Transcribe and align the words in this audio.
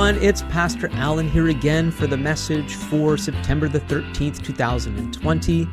Everyone. 0.00 0.26
It's 0.26 0.40
Pastor 0.44 0.88
Alan 0.94 1.28
here 1.28 1.48
again 1.48 1.90
for 1.90 2.06
the 2.06 2.16
message 2.16 2.74
for 2.74 3.18
September 3.18 3.68
the 3.68 3.80
13th, 3.80 4.42
2020. 4.42 5.68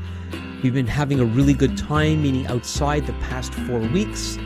We've 0.61 0.73
been 0.73 0.85
having 0.85 1.21
a 1.21 1.23
really 1.23 1.53
good 1.53 1.77
time 1.77 2.23
meeting 2.23 2.45
outside 2.47 3.07
the 3.07 3.13
past 3.13 3.53
four 3.53 3.79
weeks. 3.79 4.37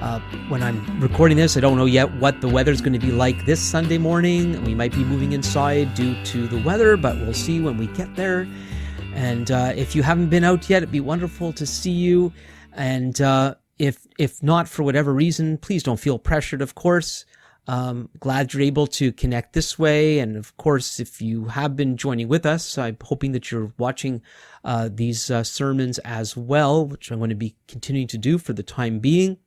Uh, 0.00 0.18
when 0.48 0.64
I'm 0.64 0.98
recording 0.98 1.36
this, 1.36 1.56
I 1.56 1.60
don't 1.60 1.76
know 1.76 1.84
yet 1.84 2.12
what 2.16 2.40
the 2.40 2.48
weather's 2.48 2.80
going 2.80 2.92
to 2.92 2.98
be 2.98 3.12
like 3.12 3.46
this 3.46 3.60
Sunday 3.60 3.98
morning. 3.98 4.60
We 4.64 4.74
might 4.74 4.90
be 4.90 5.04
moving 5.04 5.30
inside 5.30 5.94
due 5.94 6.20
to 6.24 6.48
the 6.48 6.60
weather, 6.64 6.96
but 6.96 7.16
we'll 7.18 7.34
see 7.34 7.60
when 7.60 7.76
we 7.76 7.86
get 7.86 8.16
there. 8.16 8.48
And 9.14 9.48
uh, 9.52 9.74
if 9.76 9.94
you 9.94 10.02
haven't 10.02 10.28
been 10.28 10.42
out 10.42 10.68
yet, 10.68 10.78
it'd 10.78 10.90
be 10.90 10.98
wonderful 10.98 11.52
to 11.52 11.64
see 11.64 11.92
you. 11.92 12.32
And 12.72 13.20
uh, 13.20 13.54
if 13.78 14.08
if 14.18 14.42
not 14.42 14.68
for 14.68 14.82
whatever 14.82 15.14
reason, 15.14 15.56
please 15.58 15.84
don't 15.84 16.00
feel 16.00 16.18
pressured. 16.18 16.60
Of 16.60 16.74
course, 16.74 17.24
um, 17.66 18.10
glad 18.20 18.52
you're 18.52 18.62
able 18.62 18.86
to 18.88 19.12
connect 19.12 19.52
this 19.52 19.78
way. 19.78 20.18
And 20.18 20.36
of 20.36 20.56
course, 20.56 21.00
if 21.00 21.22
you 21.22 21.46
have 21.46 21.76
been 21.76 21.96
joining 21.96 22.28
with 22.28 22.44
us, 22.44 22.76
I'm 22.76 22.96
hoping 23.02 23.32
that 23.32 23.50
you're 23.50 23.72
watching 23.78 24.22
uh, 24.64 24.90
these 24.92 25.30
uh, 25.30 25.44
sermons 25.44 25.98
as 26.00 26.36
well, 26.36 26.86
which 26.86 27.10
I'm 27.10 27.18
going 27.18 27.30
to 27.30 27.36
be 27.36 27.56
continuing 27.68 28.08
to 28.08 28.18
do 28.18 28.38
for 28.38 28.52
the 28.52 28.62
time 28.62 28.98
being. 28.98 29.38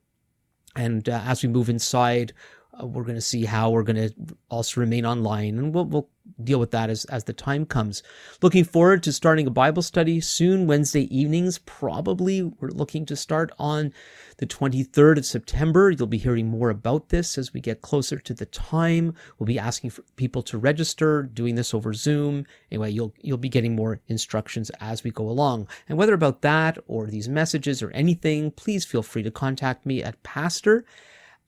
And 0.76 1.08
uh, 1.08 1.22
as 1.26 1.44
we 1.44 1.50
move 1.50 1.70
inside, 1.70 2.34
Uh, 2.82 2.86
we're 2.86 3.04
going 3.04 3.16
to 3.16 3.22
see 3.22 3.46
how 3.46 3.70
we're 3.70 3.84
going 3.84 3.96
to 3.96 4.14
also 4.50 4.82
remain 4.82 5.06
online, 5.06 5.58
and 5.58 5.74
we'll, 5.74 5.86
we'll 5.86 6.10
deal 6.44 6.60
with 6.60 6.72
that 6.72 6.90
as, 6.90 7.06
as 7.06 7.24
the 7.24 7.34
time 7.34 7.66
comes. 7.66 8.04
Looking 8.42 8.64
forward 8.64 9.02
to 9.04 9.14
starting 9.14 9.48
a 9.48 9.52
Bible 9.52 9.82
study 9.82 10.22
soon, 10.22 10.68
Wednesday 10.68 11.04
evenings. 11.16 11.58
Probably 11.60 12.44
we're 12.44 12.70
looking 12.70 13.06
to 13.08 13.16
start 13.16 13.52
on 13.58 13.94
the 14.38 14.46
23rd 14.46 15.18
of 15.18 15.26
September. 15.26 15.90
You'll 15.90 16.08
be 16.08 16.18
hearing 16.18 16.48
more 16.48 16.70
about 16.70 17.10
this 17.10 17.38
as 17.38 17.54
we 17.54 17.62
get 17.62 17.82
closer 17.82 18.18
to 18.20 18.34
the 18.34 18.46
time. 18.46 19.16
We'll 19.40 19.48
be 19.48 19.60
asking 19.60 19.92
for 19.92 20.04
people 20.16 20.44
to 20.44 20.58
register, 20.58 21.24
doing 21.24 21.56
this 21.56 21.74
over 21.74 21.94
Zoom. 21.94 22.46
Anyway, 22.72 22.92
you'll 22.92 23.14
you'll 23.22 23.38
be 23.38 23.50
getting 23.50 23.76
more 23.76 24.02
instructions 24.08 24.70
as 24.80 25.04
we 25.04 25.12
go 25.12 25.28
along. 25.28 25.68
And 25.90 25.98
whether 25.98 26.14
about 26.14 26.42
that 26.42 26.78
or 26.88 27.08
these 27.08 27.28
messages 27.28 27.82
or 27.82 27.92
anything, 27.92 28.52
please 28.52 28.86
feel 28.86 29.04
free 29.04 29.24
to 29.24 29.32
contact 29.32 29.86
me 29.86 30.04
at 30.04 30.22
pastor 30.24 30.86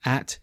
at 0.04 0.38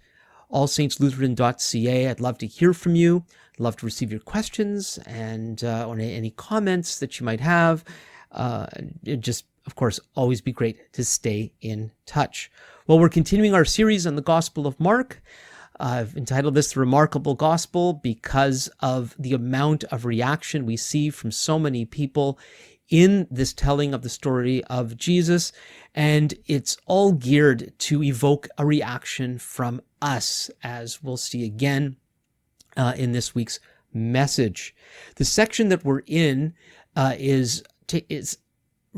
allsaintslutheran.ca. 0.51 2.07
I'd 2.07 2.19
love 2.19 2.37
to 2.39 2.47
hear 2.47 2.73
from 2.73 2.95
you. 2.95 3.23
I'd 3.53 3.59
love 3.59 3.77
to 3.77 3.85
receive 3.85 4.11
your 4.11 4.19
questions 4.19 4.99
and 5.05 5.63
uh, 5.63 5.87
or 5.87 5.99
any 5.99 6.31
comments 6.31 6.99
that 6.99 7.19
you 7.19 7.25
might 7.25 7.39
have. 7.39 7.83
Uh, 8.31 8.67
just, 9.03 9.45
of 9.65 9.75
course, 9.75 9.99
always 10.15 10.41
be 10.41 10.51
great 10.51 10.93
to 10.93 11.03
stay 11.03 11.53
in 11.61 11.91
touch. 12.05 12.51
Well, 12.85 12.99
we're 12.99 13.09
continuing 13.09 13.53
our 13.53 13.65
series 13.65 14.07
on 14.07 14.15
the 14.15 14.21
Gospel 14.21 14.67
of 14.67 14.79
Mark. 14.79 15.21
I've 15.79 16.15
entitled 16.17 16.55
this 16.55 16.73
The 16.73 16.79
Remarkable 16.79 17.35
Gospel 17.35 17.93
because 17.93 18.69
of 18.79 19.15
the 19.19 19.33
amount 19.33 19.83
of 19.85 20.05
reaction 20.05 20.65
we 20.65 20.77
see 20.77 21.09
from 21.09 21.31
so 21.31 21.59
many 21.59 21.85
people 21.85 22.39
in 22.89 23.27
this 23.30 23.53
telling 23.53 23.93
of 23.93 24.02
the 24.02 24.09
story 24.09 24.63
of 24.66 24.97
Jesus. 24.97 25.52
And 25.93 26.33
it's 26.45 26.77
all 26.85 27.11
geared 27.11 27.73
to 27.80 28.03
evoke 28.03 28.47
a 28.57 28.66
reaction 28.66 29.38
from 29.38 29.81
us, 30.02 30.49
as 30.63 31.03
we'll 31.03 31.17
see 31.17 31.43
again 31.43 31.97
uh, 32.75 32.93
in 32.95 33.11
this 33.11 33.33
week's 33.33 33.59
message. 33.93 34.75
The 35.15 35.25
section 35.25 35.70
that 35.70 35.83
we're 35.83 36.03
in 36.05 36.53
uh, 36.95 37.15
is, 37.17 37.64
t- 37.87 38.05
is 38.09 38.37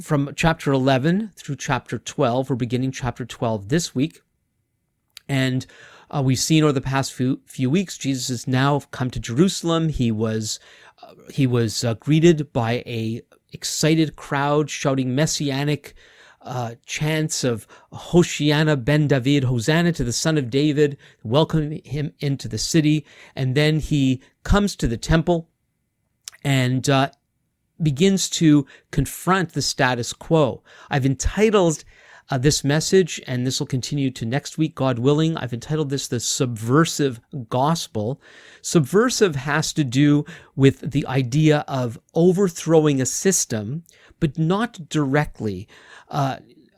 from 0.02 0.32
chapter 0.36 0.72
11 0.72 1.32
through 1.36 1.56
chapter 1.56 1.98
12. 1.98 2.50
We're 2.50 2.56
beginning 2.56 2.92
chapter 2.92 3.26
12 3.26 3.70
this 3.70 3.96
week. 3.96 4.22
And 5.28 5.66
uh, 6.12 6.22
we've 6.26 6.40
seen 6.40 6.64
over 6.64 6.74
the 6.74 6.82
past 6.82 7.14
few 7.14 7.42
few 7.46 7.70
weeks, 7.70 7.98
Jesus 7.98 8.30
has 8.30 8.48
now 8.48 8.80
come 8.92 9.12
to 9.12 9.20
Jerusalem. 9.20 9.90
He 9.90 10.12
was 10.12 10.60
uh, 11.04 11.14
he 11.32 11.46
was 11.46 11.84
uh, 11.84 11.94
greeted 11.96 12.52
by 12.52 12.84
a 12.88 13.22
excited 13.52 14.16
crowd 14.16 14.70
shouting 14.70 15.16
messianic 15.16 15.96
uh, 16.42 16.76
chants 16.86 17.44
of 17.44 17.68
Hoshiana 17.92 18.84
ben 18.84 19.08
David, 19.08 19.44
Hosanna 19.44 19.92
to 19.94 20.04
the 20.04 20.14
Son 20.14 20.38
of 20.38 20.50
David, 20.50 20.98
welcoming 21.24 21.82
him 21.84 22.14
into 22.20 22.48
the 22.48 22.58
city. 22.58 23.06
And 23.36 23.56
then 23.56 23.80
he 23.80 24.22
comes 24.44 24.76
to 24.78 24.88
the 24.88 24.98
temple 24.98 25.50
and 26.44 26.90
uh, 26.90 27.10
begins 27.82 28.30
to 28.30 28.66
confront 28.92 29.54
the 29.54 29.62
status 29.62 30.14
quo. 30.14 30.64
I've 30.90 31.06
entitled 31.06 31.84
uh, 32.30 32.38
this 32.38 32.64
message, 32.64 33.22
and 33.26 33.46
this 33.46 33.60
will 33.60 33.68
continue 33.68 34.12
to 34.12 34.26
next 34.26 34.58
week, 34.58 34.76
God 34.76 35.00
willing. 35.00 35.36
I've 35.38 35.54
entitled 35.54 35.90
this 35.90 36.08
the 36.08 36.20
subversive 36.20 37.20
gospel. 37.50 38.22
Subversive 38.62 39.36
has 39.36 39.74
to 39.74 39.84
do 39.84 40.26
with 40.56 40.92
the 40.92 41.06
idea 41.08 41.66
of 41.68 42.00
overthrowing 42.14 43.02
a 43.02 43.06
system, 43.06 43.84
but 44.20 44.38
not 44.38 44.90
directly. 44.90 45.68
Uh, 46.10 46.38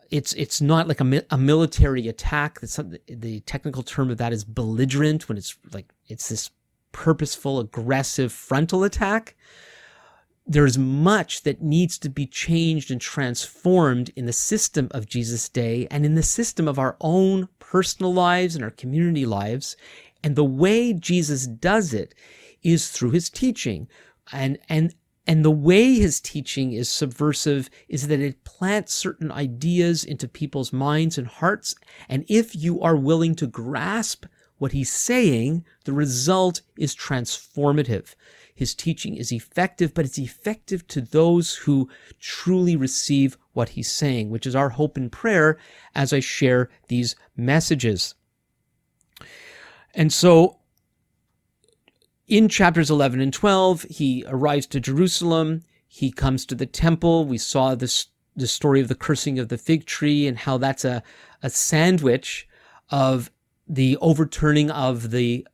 it's 0.10 0.34
it's 0.34 0.62
not 0.62 0.88
like 0.88 1.02
a, 1.02 1.24
a 1.30 1.38
military 1.38 2.08
attack. 2.08 2.60
The 2.62 3.42
technical 3.46 3.84
term 3.84 4.10
of 4.10 4.18
that 4.18 4.34
is 4.34 4.44
belligerent 4.44 5.28
when 5.28 5.38
it's 5.38 5.58
like 5.74 5.92
it's 6.08 6.30
this 6.30 6.50
purposeful, 6.92 7.60
aggressive 7.60 8.32
frontal 8.32 8.84
attack 8.84 9.36
there's 10.48 10.78
much 10.78 11.44
that 11.44 11.62
needs 11.62 11.98
to 12.00 12.10
be 12.10 12.26
changed 12.26 12.92
and 12.92 13.00
transformed 13.00 14.12
in 14.16 14.26
the 14.26 14.34
system 14.34 14.88
of 14.92 15.06
Jesus' 15.06 15.48
day 15.48 15.88
and 15.92 16.06
in 16.06 16.16
the 16.16 16.24
system 16.24 16.68
of 16.68 16.80
our 16.80 16.98
own 17.00 17.48
personal 17.60 18.14
lives 18.14 18.56
and 18.56 18.64
our 18.64 18.72
community 18.72 19.26
lives. 19.26 19.78
And 20.24 20.36
the 20.36 20.44
way 20.44 20.94
Jesus 20.94 21.48
does 21.48 21.94
it 21.94 22.14
is 22.64 22.90
through 22.90 23.12
his 23.12 23.30
teaching. 23.30 23.88
And, 24.32 24.58
and, 24.68 24.94
and 25.28 25.46
the 25.46 25.52
way 25.52 25.96
his 25.96 26.20
teaching 26.20 26.74
is 26.74 26.90
subversive 26.90 27.70
is 27.88 28.08
that 28.08 28.20
it 28.20 28.44
plants 28.44 28.94
certain 28.94 29.32
ideas 29.32 30.04
into 30.04 30.28
people's 30.28 30.74
minds 30.74 31.18
and 31.18 31.28
hearts. 31.28 31.76
And 32.10 32.26
if 32.28 32.56
you 32.56 32.82
are 32.82 32.96
willing 32.96 33.36
to 33.36 33.48
grasp 33.48 34.26
what 34.58 34.74
he's 34.74 34.92
saying, 34.92 35.66
the 35.86 35.94
result 35.94 36.62
is 36.78 36.96
transformative. 36.96 38.16
His 38.62 38.76
teaching 38.76 39.16
is 39.16 39.32
effective, 39.32 39.92
but 39.92 40.06
it's 40.06 40.20
effective 40.20 40.88
to 40.90 41.02
those 41.02 41.56
who 41.56 41.90
truly 42.20 42.76
receive 42.76 43.36
what 43.54 43.70
he's 43.70 43.92
saying, 43.92 44.30
which 44.30 44.46
is 44.46 44.56
our 44.56 44.70
hope 44.70 44.98
and 44.98 45.12
prayer 45.12 45.58
as 45.96 46.14
I 46.14 46.20
share 46.20 46.70
these 46.88 47.16
messages. 47.36 48.14
And 49.96 50.14
so 50.14 50.60
in 52.28 52.50
chapters 52.50 52.92
11 52.92 53.20
and 53.20 53.34
12, 53.34 53.88
he 53.90 54.24
arrives 54.28 54.68
to 54.68 54.80
Jerusalem. 54.80 55.64
He 55.88 56.12
comes 56.12 56.46
to 56.46 56.54
the 56.54 56.68
temple. 56.68 57.26
We 57.26 57.40
saw 57.40 57.74
this 57.74 58.10
the 58.36 58.46
story 58.46 58.80
of 58.80 58.90
the 58.90 58.94
cursing 58.94 59.40
of 59.40 59.50
the 59.50 59.58
fig 59.58 59.88
tree 59.88 60.28
and 60.28 60.38
how 60.38 60.60
that's 60.60 60.86
a, 60.86 61.02
a 61.42 61.50
sandwich 61.50 62.48
of 62.92 63.32
the 63.68 63.98
overturning 64.02 64.70
of 64.70 65.10
the 65.10 65.48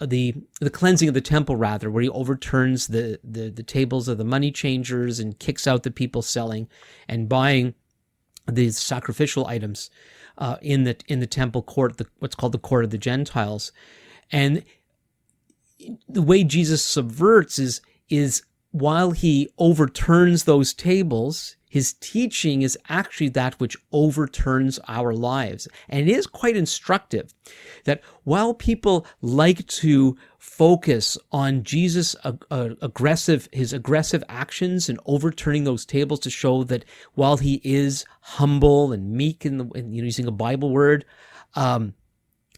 the 0.00 0.34
the 0.60 0.70
cleansing 0.70 1.08
of 1.08 1.14
the 1.14 1.20
temple 1.20 1.56
rather 1.56 1.90
where 1.90 2.02
he 2.02 2.08
overturns 2.08 2.88
the, 2.88 3.18
the 3.22 3.50
the 3.50 3.62
tables 3.62 4.08
of 4.08 4.18
the 4.18 4.24
money 4.24 4.50
changers 4.50 5.20
and 5.20 5.38
kicks 5.38 5.66
out 5.66 5.82
the 5.82 5.90
people 5.90 6.22
selling 6.22 6.68
and 7.08 7.28
buying 7.28 7.74
these 8.46 8.78
sacrificial 8.78 9.46
items 9.46 9.90
uh, 10.38 10.56
in 10.60 10.84
the 10.84 10.96
in 11.06 11.20
the 11.20 11.26
temple 11.26 11.62
court 11.62 11.96
the, 11.98 12.06
what's 12.18 12.34
called 12.34 12.52
the 12.52 12.58
court 12.58 12.84
of 12.84 12.90
the 12.90 12.98
gentiles. 12.98 13.72
And 14.32 14.64
the 16.08 16.22
way 16.22 16.44
jesus 16.44 16.82
subverts 16.82 17.58
is 17.58 17.80
is 18.08 18.42
while 18.70 19.12
he 19.12 19.48
overturns 19.58 20.44
those 20.44 20.74
tables 20.74 21.56
his 21.74 21.94
teaching 21.94 22.62
is 22.62 22.78
actually 22.88 23.30
that 23.30 23.58
which 23.58 23.76
overturns 23.90 24.78
our 24.86 25.12
lives. 25.12 25.66
And 25.88 26.08
it 26.08 26.12
is 26.12 26.24
quite 26.24 26.56
instructive 26.56 27.34
that 27.82 28.00
while 28.22 28.54
people 28.54 29.04
like 29.20 29.66
to 29.82 30.16
focus 30.38 31.18
on 31.32 31.64
Jesus' 31.64 32.14
aggressive, 32.22 33.48
his 33.52 33.72
aggressive 33.72 34.22
actions 34.28 34.88
and 34.88 35.00
overturning 35.04 35.64
those 35.64 35.84
tables 35.84 36.20
to 36.20 36.30
show 36.30 36.62
that 36.62 36.84
while 37.14 37.38
he 37.38 37.60
is 37.64 38.04
humble 38.20 38.92
and 38.92 39.10
meek 39.10 39.44
in, 39.44 39.68
you 39.74 39.82
know, 39.82 40.04
using 40.04 40.28
a 40.28 40.30
Bible 40.30 40.70
word, 40.70 41.04
um, 41.56 41.94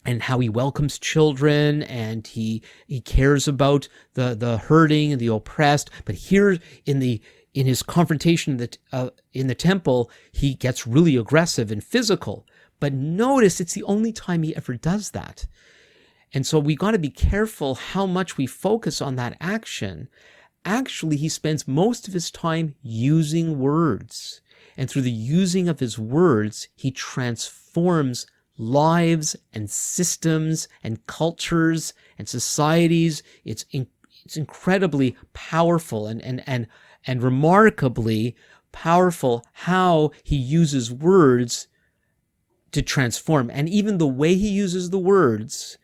and 0.05 0.25
how 0.25 0.41
he 0.41 0.51
welcomes 0.51 0.99
children 0.99 1.83
and 1.85 2.27
he 2.27 2.63
he 2.87 3.01
cares 3.01 3.49
about 3.49 3.89
the 4.13 4.37
the 4.37 4.59
hurting 4.59 5.11
and 5.11 5.21
the 5.21 5.27
oppressed 5.27 5.91
but 6.05 6.15
here 6.15 6.59
in 6.85 7.01
the 7.01 7.21
in 7.57 7.67
his 7.67 7.83
confrontation 7.83 8.59
that 8.59 8.77
uh, 8.93 9.09
in 9.33 9.47
the 9.47 9.55
temple, 9.55 10.11
he 10.31 10.53
gets 10.53 10.87
really 10.87 11.17
aggressive 11.17 11.73
and 11.73 11.83
physical. 11.83 12.47
But 12.81 12.93
notice 12.93 13.61
it's 13.61 13.73
the 13.73 13.83
only 13.85 14.13
time 14.13 14.43
he 14.43 14.55
ever 14.55 14.75
does 14.75 15.13
that. 15.13 15.47
And 16.35 16.47
so 16.47 16.59
we 16.59 16.77
got 16.77 16.91
to 16.91 16.99
be 16.99 17.09
careful 17.09 17.75
how 17.75 18.05
much 18.05 18.37
we 18.37 18.47
focus 18.47 19.01
on 19.01 19.17
that 19.17 19.39
action. 19.41 20.09
Actually, 20.67 21.17
he 21.17 21.31
spends 21.31 21.67
most 21.67 22.07
of 22.07 22.13
his 22.13 22.31
time 22.31 22.75
using 22.83 23.59
words. 23.59 24.43
And 24.77 24.91
through 24.91 25.03
the 25.03 25.11
using 25.11 25.67
of 25.67 25.81
his 25.81 25.99
words, 25.99 26.69
he 26.77 26.91
transforms 26.91 28.27
lives 28.59 29.35
and 29.55 29.71
systems 29.71 30.69
and 30.85 31.07
cultures 31.07 31.95
and 32.19 32.29
societies. 32.29 33.23
It's 33.47 33.65
in, 33.71 33.87
it's 34.27 34.37
incredibly 34.37 35.17
powerful 35.33 36.07
and 36.07 36.21
and 36.21 36.43
and 36.47 36.67
and 37.07 37.23
remarkably 37.23 38.37
powerful 38.73 39.45
how 39.53 40.11
he 40.23 40.37
uses 40.37 40.93
words 40.93 41.69
to 42.73 42.83
transform. 42.83 43.51
And 43.51 43.69
even 43.69 43.99
the 43.99 44.07
way 44.07 44.35
he 44.35 44.49
uses 44.49 44.91
the 44.91 44.99
words, 44.99 45.79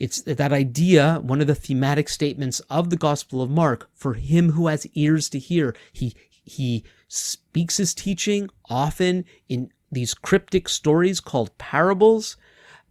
it's 0.00 0.22
that 0.22 0.52
idea, 0.52 1.20
one 1.22 1.40
of 1.40 1.46
the 1.46 1.54
thematic 1.54 2.08
statements 2.08 2.60
of 2.70 2.90
the 2.90 2.96
Gospel 2.96 3.40
of 3.40 3.50
Mark, 3.50 3.88
for 3.94 4.14
him 4.14 4.50
who 4.50 4.66
has 4.66 4.86
ears 4.94 5.28
to 5.30 5.38
hear. 5.38 5.76
He 5.92 6.14
he 6.46 6.84
speaks 7.08 7.78
his 7.78 7.94
teaching 7.94 8.50
often 8.68 9.24
in 9.48 9.70
these 9.90 10.12
cryptic 10.12 10.68
stories 10.68 11.20
called 11.20 11.56
parables, 11.56 12.36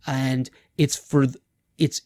and 0.08 0.50
it's 0.78 0.96
for 0.96 1.28
it's 1.78 2.02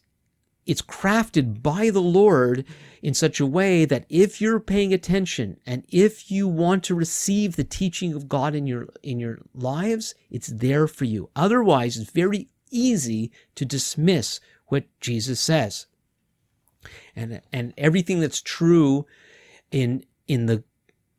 it's 0.67 0.81
crafted 0.81 1.63
by 1.63 1.89
the 1.89 2.01
Lord 2.01 2.65
in 3.01 3.13
such 3.13 3.39
a 3.39 3.45
way 3.45 3.85
that 3.85 4.05
if 4.09 4.41
you're 4.41 4.59
paying 4.59 4.93
attention 4.93 5.57
and 5.65 5.85
if 5.89 6.29
you 6.29 6.47
want 6.47 6.83
to 6.83 6.95
receive 6.95 7.55
the 7.55 7.63
teaching 7.63 8.13
of 8.13 8.27
God 8.27 8.53
in 8.53 8.67
your 8.67 8.89
in 9.01 9.19
your 9.19 9.39
lives, 9.55 10.13
it's 10.29 10.47
there 10.47 10.87
for 10.87 11.05
you. 11.05 11.29
Otherwise, 11.35 11.97
it's 11.97 12.11
very 12.11 12.49
easy 12.69 13.31
to 13.55 13.65
dismiss 13.65 14.39
what 14.67 14.85
Jesus 14.99 15.39
says. 15.39 15.85
And 17.15 17.41
and 17.53 17.73
everything 17.77 18.19
that's 18.19 18.41
true 18.41 19.05
in 19.71 20.03
in 20.27 20.47
the 20.47 20.63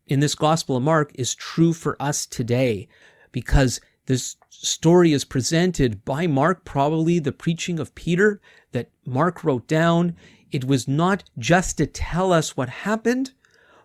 in 0.06 0.20
this 0.20 0.34
Gospel 0.34 0.76
of 0.76 0.82
Mark 0.82 1.12
is 1.14 1.34
true 1.34 1.72
for 1.72 2.00
us 2.00 2.26
today 2.26 2.88
because 3.32 3.80
this 4.08 4.36
story 4.48 5.12
is 5.12 5.26
presented 5.26 6.02
by 6.02 6.26
Mark, 6.26 6.64
probably 6.64 7.18
the 7.18 7.30
preaching 7.30 7.78
of 7.78 7.94
Peter 7.94 8.40
that 8.72 8.88
Mark 9.04 9.44
wrote 9.44 9.66
down. 9.66 10.16
It 10.50 10.64
was 10.64 10.88
not 10.88 11.24
just 11.38 11.76
to 11.76 11.86
tell 11.86 12.32
us 12.32 12.56
what 12.56 12.70
happened, 12.70 13.32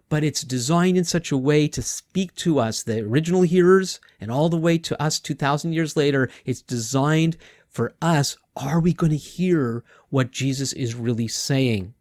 but 0.08 0.24
it's 0.24 0.44
designed 0.44 0.98
in 0.98 1.04
such 1.04 1.30
a 1.34 1.38
way 1.38 1.68
to 1.68 1.81
speak 1.81 2.34
to 2.36 2.58
us, 2.58 2.84
the 2.84 3.02
original 3.02 3.42
hearers, 3.42 4.00
and 4.22 4.31
all 4.31 4.48
the 4.48 4.56
way 4.56 4.78
to 4.78 5.02
us 5.02 5.20
2,000 5.20 5.74
years 5.74 5.98
later. 5.98 6.30
It's 6.46 6.62
designed 6.62 7.36
for 7.68 7.94
us. 8.02 8.38
Are 8.56 8.80
we 8.80 8.94
going 8.94 9.12
to 9.12 9.18
hear 9.18 9.84
what 10.10 10.31
Jesus 10.31 10.72
is 10.72 10.96
really 10.96 11.28
saying? 11.28 11.96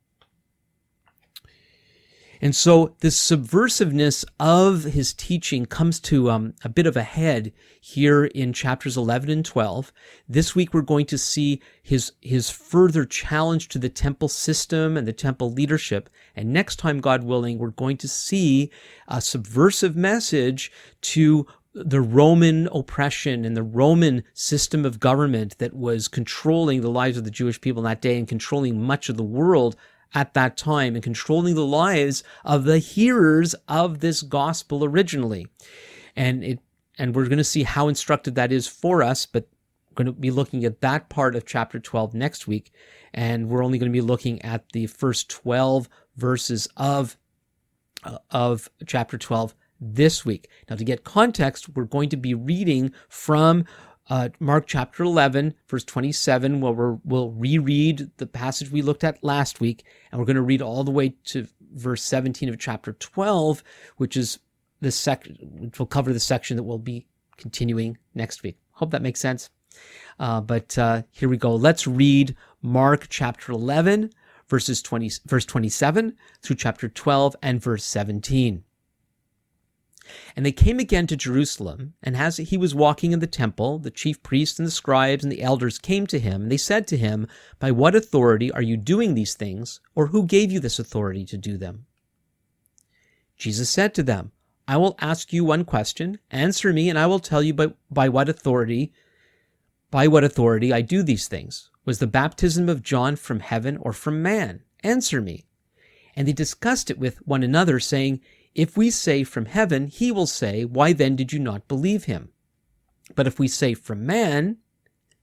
And 2.42 2.56
so 2.56 2.96
this 2.98 3.16
subversiveness 3.16 4.24
of 4.40 4.82
his 4.82 5.14
teaching 5.14 5.64
comes 5.64 6.00
to 6.00 6.28
um, 6.28 6.54
a 6.64 6.68
bit 6.68 6.88
of 6.88 6.96
a 6.96 7.04
head 7.04 7.52
here 7.80 8.24
in 8.24 8.52
chapters 8.52 8.96
11 8.96 9.30
and 9.30 9.44
12. 9.44 9.92
This 10.28 10.52
week 10.52 10.74
we're 10.74 10.82
going 10.82 11.06
to 11.06 11.18
see 11.18 11.62
his, 11.84 12.10
his 12.20 12.50
further 12.50 13.04
challenge 13.04 13.68
to 13.68 13.78
the 13.78 13.88
temple 13.88 14.26
system 14.26 14.96
and 14.96 15.06
the 15.06 15.12
temple 15.12 15.52
leadership. 15.52 16.10
And 16.34 16.52
next 16.52 16.76
time, 16.76 17.00
God 17.00 17.22
willing, 17.22 17.58
we're 17.58 17.68
going 17.68 17.96
to 17.98 18.08
see 18.08 18.72
a 19.06 19.20
subversive 19.20 19.94
message 19.94 20.72
to 21.02 21.46
the 21.74 22.00
Roman 22.00 22.68
oppression 22.72 23.44
and 23.44 23.56
the 23.56 23.62
Roman 23.62 24.24
system 24.34 24.84
of 24.84 24.98
government 24.98 25.58
that 25.58 25.74
was 25.74 26.08
controlling 26.08 26.80
the 26.80 26.90
lives 26.90 27.16
of 27.16 27.24
the 27.24 27.30
Jewish 27.30 27.60
people 27.60 27.82
in 27.82 27.84
that 27.84 28.02
day 28.02 28.18
and 28.18 28.26
controlling 28.26 28.82
much 28.82 29.08
of 29.08 29.16
the 29.16 29.22
world 29.22 29.76
at 30.14 30.34
that 30.34 30.56
time 30.56 30.94
and 30.94 31.02
controlling 31.02 31.54
the 31.54 31.66
lives 31.66 32.22
of 32.44 32.64
the 32.64 32.78
hearers 32.78 33.54
of 33.68 34.00
this 34.00 34.22
gospel 34.22 34.84
originally. 34.84 35.46
And 36.14 36.44
it 36.44 36.58
and 36.98 37.14
we're 37.14 37.26
going 37.26 37.38
to 37.38 37.44
see 37.44 37.62
how 37.62 37.88
instructive 37.88 38.34
that 38.34 38.52
is 38.52 38.66
for 38.66 39.02
us, 39.02 39.24
but 39.24 39.48
we're 39.90 40.04
going 40.04 40.14
to 40.14 40.20
be 40.20 40.30
looking 40.30 40.64
at 40.64 40.80
that 40.82 41.08
part 41.08 41.34
of 41.34 41.46
chapter 41.46 41.78
12 41.80 42.14
next 42.14 42.46
week. 42.46 42.72
And 43.14 43.48
we're 43.48 43.64
only 43.64 43.78
going 43.78 43.90
to 43.90 43.96
be 43.96 44.02
looking 44.02 44.40
at 44.42 44.70
the 44.72 44.86
first 44.86 45.30
12 45.30 45.88
verses 46.16 46.68
of, 46.76 47.16
of 48.30 48.68
chapter 48.86 49.18
12 49.18 49.54
this 49.80 50.24
week. 50.24 50.48
Now, 50.68 50.76
to 50.76 50.84
get 50.84 51.04
context, 51.04 51.70
we're 51.70 51.84
going 51.84 52.08
to 52.10 52.16
be 52.16 52.34
reading 52.34 52.92
from 53.08 53.64
uh, 54.10 54.28
Mark 54.40 54.66
chapter 54.66 55.04
11, 55.04 55.54
verse 55.68 55.84
27, 55.84 56.60
where 56.60 56.72
we 56.72 56.98
will 57.04 57.30
reread 57.32 58.10
the 58.16 58.26
passage 58.26 58.70
we 58.70 58.82
looked 58.82 59.04
at 59.04 59.22
last 59.22 59.60
week, 59.60 59.84
and 60.10 60.18
we're 60.18 60.26
going 60.26 60.36
to 60.36 60.42
read 60.42 60.62
all 60.62 60.84
the 60.84 60.90
way 60.90 61.14
to 61.24 61.46
verse 61.74 62.02
17 62.02 62.48
of 62.48 62.58
chapter 62.58 62.92
12, 62.94 63.62
which 63.96 64.16
is 64.16 64.38
the 64.80 64.90
sec, 64.90 65.26
which 65.40 65.78
will 65.78 65.86
cover 65.86 66.12
the 66.12 66.20
section 66.20 66.56
that 66.56 66.64
we'll 66.64 66.78
be 66.78 67.06
continuing 67.36 67.96
next 68.14 68.42
week. 68.42 68.58
Hope 68.72 68.90
that 68.90 69.02
makes 69.02 69.20
sense. 69.20 69.50
Uh, 70.18 70.40
but 70.40 70.76
uh, 70.76 71.02
here 71.10 71.28
we 71.28 71.36
go. 71.36 71.54
Let's 71.54 71.86
read 71.86 72.36
Mark 72.60 73.06
chapter 73.08 73.52
11, 73.52 74.12
verses 74.48 74.82
20, 74.82 75.10
verse 75.26 75.46
27 75.46 76.16
through 76.42 76.56
chapter 76.56 76.88
12 76.88 77.36
and 77.42 77.62
verse 77.62 77.84
17. 77.84 78.64
And 80.34 80.44
they 80.44 80.52
came 80.52 80.78
again 80.78 81.06
to 81.06 81.16
Jerusalem, 81.16 81.94
and 82.02 82.16
as 82.16 82.36
he 82.36 82.56
was 82.56 82.74
walking 82.74 83.12
in 83.12 83.20
the 83.20 83.26
temple, 83.26 83.78
the 83.78 83.90
chief 83.90 84.22
priests 84.22 84.58
and 84.58 84.66
the 84.66 84.72
scribes 84.72 85.22
and 85.24 85.32
the 85.32 85.42
elders 85.42 85.78
came 85.78 86.06
to 86.08 86.18
him, 86.18 86.42
and 86.42 86.52
they 86.52 86.56
said 86.56 86.86
to 86.88 86.96
him, 86.96 87.26
By 87.58 87.70
what 87.70 87.94
authority 87.94 88.50
are 88.52 88.62
you 88.62 88.76
doing 88.76 89.14
these 89.14 89.34
things, 89.34 89.80
or 89.94 90.08
who 90.08 90.26
gave 90.26 90.50
you 90.50 90.60
this 90.60 90.78
authority 90.78 91.24
to 91.26 91.36
do 91.36 91.56
them? 91.56 91.86
Jesus 93.36 93.70
said 93.70 93.94
to 93.94 94.02
them, 94.02 94.32
I 94.66 94.76
will 94.76 94.96
ask 95.00 95.32
you 95.32 95.44
one 95.44 95.64
question, 95.64 96.18
answer 96.30 96.72
me, 96.72 96.88
and 96.88 96.98
I 96.98 97.06
will 97.06 97.18
tell 97.18 97.42
you 97.42 97.54
by, 97.54 97.68
by 97.90 98.08
what 98.08 98.28
authority 98.28 98.92
by 99.92 100.08
what 100.08 100.24
authority 100.24 100.72
I 100.72 100.80
do 100.80 101.02
these 101.04 101.28
things. 101.28 101.70
Was 101.84 101.98
the 101.98 102.06
baptism 102.06 102.68
of 102.68 102.82
John 102.82 103.14
from 103.14 103.40
heaven 103.40 103.76
or 103.76 103.92
from 103.92 104.22
man? 104.22 104.62
Answer 104.82 105.20
me. 105.20 105.44
And 106.16 106.26
they 106.26 106.32
discussed 106.32 106.90
it 106.90 106.98
with 106.98 107.18
one 107.26 107.42
another, 107.42 107.78
saying, 107.78 108.20
if 108.54 108.76
we 108.76 108.90
say 108.90 109.24
from 109.24 109.46
heaven, 109.46 109.86
he 109.86 110.12
will 110.12 110.26
say, 110.26 110.64
Why 110.64 110.92
then 110.92 111.16
did 111.16 111.32
you 111.32 111.38
not 111.38 111.68
believe 111.68 112.04
him? 112.04 112.30
But 113.14 113.26
if 113.26 113.38
we 113.38 113.48
say 113.48 113.74
from 113.74 114.06
man, 114.06 114.58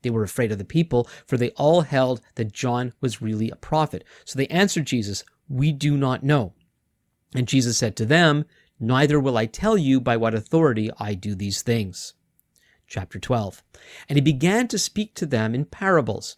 they 0.01 0.09
were 0.09 0.23
afraid 0.23 0.51
of 0.51 0.57
the 0.57 0.65
people, 0.65 1.07
for 1.25 1.37
they 1.37 1.51
all 1.51 1.81
held 1.81 2.21
that 2.35 2.53
John 2.53 2.93
was 3.01 3.21
really 3.21 3.49
a 3.49 3.55
prophet. 3.55 4.03
So 4.25 4.37
they 4.37 4.47
answered 4.47 4.85
Jesus, 4.85 5.23
We 5.47 5.71
do 5.71 5.97
not 5.97 6.23
know. 6.23 6.53
And 7.35 7.47
Jesus 7.47 7.77
said 7.77 7.95
to 7.97 8.05
them, 8.05 8.45
Neither 8.79 9.19
will 9.19 9.37
I 9.37 9.45
tell 9.45 9.77
you 9.77 9.99
by 9.99 10.15
what 10.17 10.33
authority 10.33 10.89
I 10.99 11.13
do 11.13 11.35
these 11.35 11.61
things. 11.61 12.13
Chapter 12.87 13.19
12. 13.19 13.61
And 14.07 14.17
he 14.17 14.21
began 14.21 14.67
to 14.69 14.79
speak 14.79 15.13
to 15.15 15.25
them 15.25 15.53
in 15.53 15.65
parables. 15.65 16.37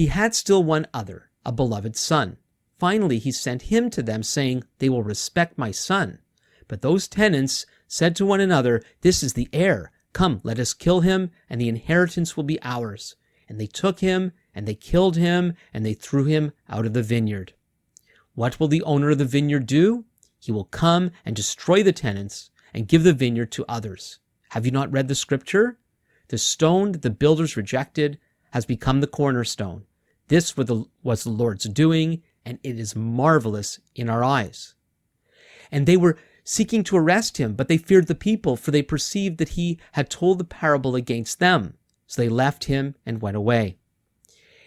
He 0.00 0.06
had 0.06 0.34
still 0.34 0.64
one 0.64 0.86
other, 0.94 1.28
a 1.44 1.52
beloved 1.52 1.94
son. 1.94 2.38
Finally, 2.78 3.18
he 3.18 3.30
sent 3.30 3.68
him 3.68 3.90
to 3.90 4.02
them, 4.02 4.22
saying, 4.22 4.64
They 4.78 4.88
will 4.88 5.02
respect 5.02 5.58
my 5.58 5.72
son. 5.72 6.20
But 6.68 6.80
those 6.80 7.06
tenants 7.06 7.66
said 7.86 8.16
to 8.16 8.24
one 8.24 8.40
another, 8.40 8.82
This 9.02 9.22
is 9.22 9.34
the 9.34 9.50
heir. 9.52 9.92
Come, 10.14 10.40
let 10.42 10.58
us 10.58 10.72
kill 10.72 11.00
him, 11.00 11.30
and 11.50 11.60
the 11.60 11.68
inheritance 11.68 12.34
will 12.34 12.44
be 12.44 12.58
ours. 12.62 13.16
And 13.46 13.60
they 13.60 13.66
took 13.66 14.00
him, 14.00 14.32
and 14.54 14.66
they 14.66 14.74
killed 14.74 15.18
him, 15.18 15.52
and 15.74 15.84
they 15.84 15.92
threw 15.92 16.24
him 16.24 16.52
out 16.66 16.86
of 16.86 16.94
the 16.94 17.02
vineyard. 17.02 17.52
What 18.34 18.58
will 18.58 18.68
the 18.68 18.82
owner 18.84 19.10
of 19.10 19.18
the 19.18 19.26
vineyard 19.26 19.66
do? 19.66 20.06
He 20.38 20.50
will 20.50 20.64
come 20.64 21.10
and 21.26 21.36
destroy 21.36 21.82
the 21.82 21.92
tenants 21.92 22.48
and 22.72 22.88
give 22.88 23.02
the 23.02 23.12
vineyard 23.12 23.52
to 23.52 23.66
others. 23.68 24.18
Have 24.52 24.64
you 24.64 24.72
not 24.72 24.90
read 24.90 25.08
the 25.08 25.14
scripture? 25.14 25.78
The 26.28 26.38
stone 26.38 26.92
that 26.92 27.02
the 27.02 27.10
builders 27.10 27.54
rejected 27.54 28.18
has 28.52 28.64
become 28.64 29.02
the 29.02 29.06
cornerstone. 29.06 29.84
This 30.30 30.56
was 30.56 31.24
the 31.24 31.28
Lord's 31.28 31.64
doing, 31.64 32.22
and 32.46 32.60
it 32.62 32.78
is 32.78 32.94
marvelous 32.94 33.80
in 33.96 34.08
our 34.08 34.22
eyes. 34.22 34.76
And 35.72 35.86
they 35.86 35.96
were 35.96 36.18
seeking 36.44 36.84
to 36.84 36.96
arrest 36.96 37.38
him, 37.38 37.54
but 37.54 37.66
they 37.66 37.76
feared 37.76 38.06
the 38.06 38.14
people, 38.14 38.56
for 38.56 38.70
they 38.70 38.80
perceived 38.80 39.38
that 39.38 39.50
he 39.50 39.80
had 39.92 40.08
told 40.08 40.38
the 40.38 40.44
parable 40.44 40.94
against 40.94 41.40
them. 41.40 41.74
So 42.06 42.22
they 42.22 42.28
left 42.28 42.66
him 42.66 42.94
and 43.04 43.20
went 43.20 43.36
away. 43.36 43.76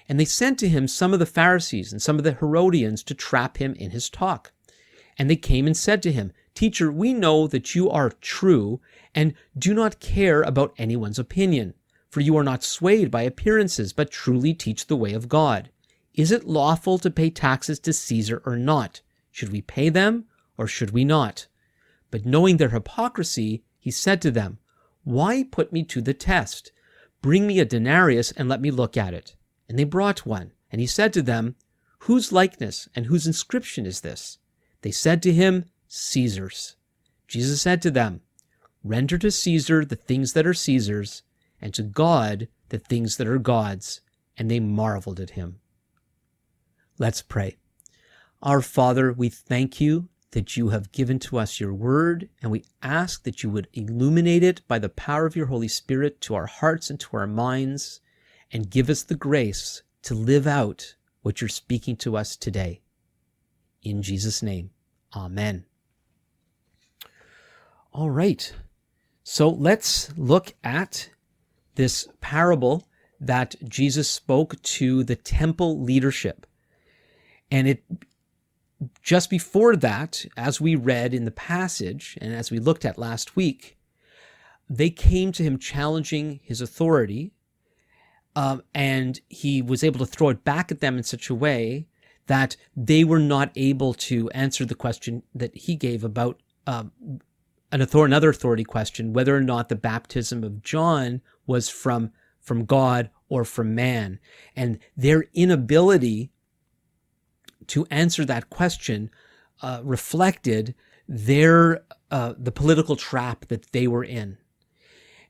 And 0.10 0.20
they 0.20 0.26
sent 0.26 0.60
to 0.60 0.68
him 0.68 0.86
some 0.86 1.14
of 1.14 1.20
the 1.20 1.26
Pharisees 1.26 1.94
and 1.94 2.02
some 2.02 2.18
of 2.18 2.26
the 2.26 2.34
Herodians 2.34 3.02
to 3.04 3.14
trap 3.14 3.56
him 3.56 3.74
in 3.76 3.92
his 3.92 4.10
talk. 4.10 4.52
And 5.18 5.30
they 5.30 5.38
came 5.38 5.66
and 5.66 5.78
said 5.78 6.04
to 6.04 6.12
him, 6.12 6.34
Teacher, 6.56 6.92
we 6.92 7.14
know 7.14 7.48
that 7.48 7.74
you 7.74 7.90
are 7.90 8.10
true 8.10 8.82
and 9.16 9.34
do 9.58 9.74
not 9.74 10.02
care 10.02 10.42
about 10.42 10.74
anyone's 10.78 11.20
opinion 11.20 11.74
for 12.14 12.22
you 12.22 12.38
are 12.38 12.44
not 12.44 12.64
swayed 12.64 13.10
by 13.10 13.24
appearances, 13.24 13.92
but 13.92 14.12
truly 14.12 14.54
teach 14.54 14.86
the 14.86 14.96
way 14.96 15.14
of 15.14 15.28
God. 15.28 15.72
Is 16.14 16.32
it 16.32 16.46
lawful 16.46 17.00
to 17.00 17.10
pay 17.10 17.32
taxes 17.32 17.80
to 17.80 17.92
Caesar 17.92 18.44
or 18.46 18.56
not? 18.56 19.02
Should 19.32 19.52
we 19.52 19.64
pay 19.64 19.90
them 19.90 20.26
or 20.56 20.68
should 20.68 20.92
we 20.92 21.04
not? 21.04 21.48
But 22.12 22.24
knowing 22.24 22.58
their 22.58 22.70
hypocrisy, 22.70 23.64
he 23.80 23.90
said 23.90 24.22
to 24.22 24.30
them, 24.30 24.60
Why 25.04 25.44
put 25.44 25.74
me 25.74 25.82
to 25.86 26.02
the 26.02 26.14
test? 26.14 26.72
Bring 27.24 27.48
me 27.48 27.60
a 27.60 27.66
denarius 27.66 28.32
and 28.34 28.48
let 28.48 28.62
me 28.62 28.70
look 28.70 28.96
at 28.96 29.16
it. 29.16 29.36
And 29.68 29.80
they 29.80 29.84
brought 29.84 30.24
one. 30.24 30.52
And 30.72 30.80
he 30.80 30.86
said 30.86 31.14
to 31.14 31.24
them, 31.24 31.56
Whose 32.02 32.32
likeness 32.32 32.88
and 32.96 33.08
whose 33.08 33.26
inscription 33.26 33.88
is 33.88 34.02
this? 34.02 34.38
They 34.84 34.92
said 34.92 35.24
to 35.24 35.34
him, 35.34 35.66
Caesar's. 35.88 36.76
Jesus 37.28 37.60
said 37.60 37.82
to 37.82 37.90
them, 37.90 38.22
Render 38.84 39.18
to 39.18 39.32
Caesar 39.32 39.84
the 39.84 39.96
things 39.96 40.34
that 40.34 40.46
are 40.46 40.54
Caesar's, 40.54 41.24
and 41.64 41.74
to 41.74 41.82
God 41.82 42.50
the 42.70 42.78
things 42.78 43.18
that 43.18 43.28
are 43.28 43.40
God's. 43.40 44.02
And 44.38 44.52
they 44.52 44.60
marveled 44.60 45.20
at 45.20 45.32
him. 45.32 45.60
Let's 47.00 47.22
pray. 47.22 47.58
Our 48.42 48.62
Father, 48.62 49.14
we 49.14 49.30
thank 49.30 49.80
you 49.80 50.10
that 50.32 50.58
you 50.58 50.70
have 50.70 50.92
given 50.92 51.20
to 51.20 51.38
us 51.38 51.60
your 51.60 51.74
word, 51.74 52.28
and 52.42 52.52
we 52.52 52.66
ask 52.82 53.24
that 53.24 53.44
you 53.44 53.50
would 53.52 53.68
illuminate 53.74 54.44
it 54.44 54.68
by 54.68 54.80
the 54.80 54.90
power 54.90 55.26
of 55.26 55.36
your 55.36 55.46
Holy 55.46 55.68
Spirit 55.68 56.20
to 56.22 56.36
our 56.36 56.48
hearts 56.48 56.90
and 56.90 57.00
to 57.00 57.16
our 57.16 57.28
minds, 57.28 58.02
and 58.52 58.72
give 58.72 58.90
us 58.90 59.04
the 59.04 59.16
grace 59.16 59.84
to 60.02 60.16
live 60.16 60.48
out 60.48 60.96
what 61.22 61.40
you're 61.40 61.48
speaking 61.48 61.96
to 61.98 62.18
us 62.18 62.36
today. 62.36 62.82
In 63.84 64.02
Jesus' 64.02 64.42
name, 64.42 64.72
amen. 65.16 65.66
All 67.94 68.10
right. 68.10 68.52
So 69.24 69.48
let's 69.48 70.12
look 70.18 70.56
at 70.64 71.10
this 71.76 72.08
parable 72.22 72.88
that 73.20 73.56
Jesus 73.68 74.10
spoke 74.10 74.62
to 74.62 75.04
the 75.04 75.16
temple 75.16 75.82
leadership. 75.82 76.46
And 77.50 77.68
it 77.68 77.84
just 79.02 79.30
before 79.30 79.76
that, 79.78 80.26
as 80.36 80.60
we 80.60 80.76
read 80.76 81.14
in 81.14 81.26
the 81.26 81.32
passage 81.32 82.18
and 82.22 82.34
as 82.34 82.52
we 82.52 82.60
looked 82.60 82.86
at 82.86 82.98
last 82.98 83.36
week, 83.36 83.78
they 84.70 84.90
came 84.90 85.32
to 85.32 85.44
him 85.44 85.58
challenging 85.58 86.40
his 86.44 86.62
authority, 86.62 87.32
um, 88.36 88.64
and 88.74 89.22
he 89.30 89.62
was 89.62 89.84
able 89.84 90.00
to 90.00 90.06
throw 90.06 90.30
it 90.30 90.44
back 90.44 90.72
at 90.72 90.80
them 90.80 90.98
in 90.98 91.04
such 91.04 91.30
a 91.30 91.36
way 91.36 91.88
that 92.28 92.56
they 92.76 93.04
were 93.04 93.20
not 93.20 93.52
able 93.56 93.94
to 93.94 94.30
answer 94.32 94.66
the 94.66 94.76
question 94.76 95.24
that 95.36 95.56
he 95.56 95.76
gave 95.76 96.04
about 96.04 96.42
um, 96.66 96.92
an 97.72 97.82
author- 97.82 98.06
another 98.06 98.30
authority 98.30 98.64
question, 98.64 99.14
whether 99.14 99.36
or 99.36 99.42
not 99.42 99.70
the 99.70 99.76
baptism 99.76 100.44
of 100.44 100.64
John 100.64 101.22
was 101.46 101.70
from 101.70 102.12
from 102.40 102.66
God 102.66 103.10
or 103.30 103.46
from 103.46 103.74
man, 103.74 104.20
and 104.56 104.80
their 104.98 105.26
inability 105.34 106.32
to 107.68 107.88
answer 107.90 108.26
that 108.26 108.50
question 108.50 109.10
uh, 109.62 109.82
reflected 109.84 110.76
their 111.08 111.84
uh, 112.12 112.34
the 112.38 112.52
political 112.52 112.96
trap 112.96 113.48
that 113.48 113.72
they 113.72 113.88
were 113.88 114.04
in. 114.04 114.38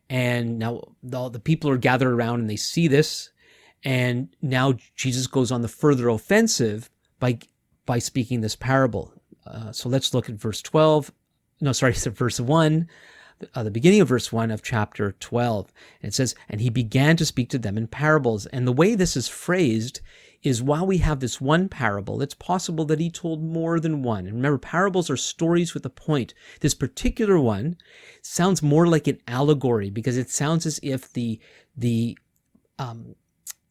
And 0.09 0.59
now 0.59 0.95
the, 1.01 1.29
the 1.29 1.39
people 1.39 1.69
are 1.69 1.77
gathered 1.77 2.11
around 2.11 2.41
and 2.41 2.49
they 2.49 2.57
see 2.57 2.87
this, 2.87 3.29
and 3.83 4.35
now 4.41 4.73
Jesus 4.95 5.27
goes 5.27 5.51
on 5.51 5.61
the 5.61 5.67
further 5.67 6.09
offensive 6.09 6.89
by 7.19 7.39
by 7.85 7.99
speaking 7.99 8.41
this 8.41 8.55
parable. 8.55 9.13
Uh, 9.45 9.71
so 9.71 9.89
let's 9.89 10.13
look 10.13 10.29
at 10.29 10.35
verse 10.35 10.61
twelve. 10.61 11.11
No, 11.61 11.71
sorry, 11.71 11.93
it's 11.93 12.05
verse 12.07 12.39
one 12.39 12.87
uh, 13.53 13.63
the 13.63 13.71
beginning 13.71 14.01
of 14.01 14.09
verse 14.09 14.31
1 14.31 14.51
of 14.51 14.63
chapter 14.63 15.13
12. 15.19 15.71
And 16.01 16.09
it 16.09 16.13
says, 16.13 16.35
And 16.49 16.61
he 16.61 16.69
began 16.69 17.17
to 17.17 17.25
speak 17.25 17.49
to 17.49 17.57
them 17.57 17.77
in 17.77 17.87
parables. 17.87 18.45
And 18.47 18.67
the 18.67 18.71
way 18.71 18.95
this 18.95 19.15
is 19.15 19.27
phrased 19.27 20.01
is 20.43 20.61
while 20.61 20.85
we 20.85 20.97
have 20.97 21.19
this 21.19 21.39
one 21.39 21.69
parable, 21.69 22.21
it's 22.21 22.33
possible 22.33 22.85
that 22.85 22.99
he 22.99 23.09
told 23.09 23.41
more 23.41 23.79
than 23.79 24.03
one. 24.03 24.25
And 24.25 24.35
remember, 24.35 24.57
parables 24.57 25.09
are 25.09 25.17
stories 25.17 25.73
with 25.73 25.85
a 25.85 25.89
point. 25.89 26.33
This 26.59 26.73
particular 26.73 27.39
one 27.39 27.77
sounds 28.21 28.61
more 28.61 28.85
like 28.85 29.07
an 29.07 29.19
allegory 29.27 29.89
because 29.89 30.17
it 30.17 30.29
sounds 30.29 30.65
as 30.65 30.79
if 30.83 31.11
the, 31.13 31.39
the, 31.77 32.17
um, 32.77 33.15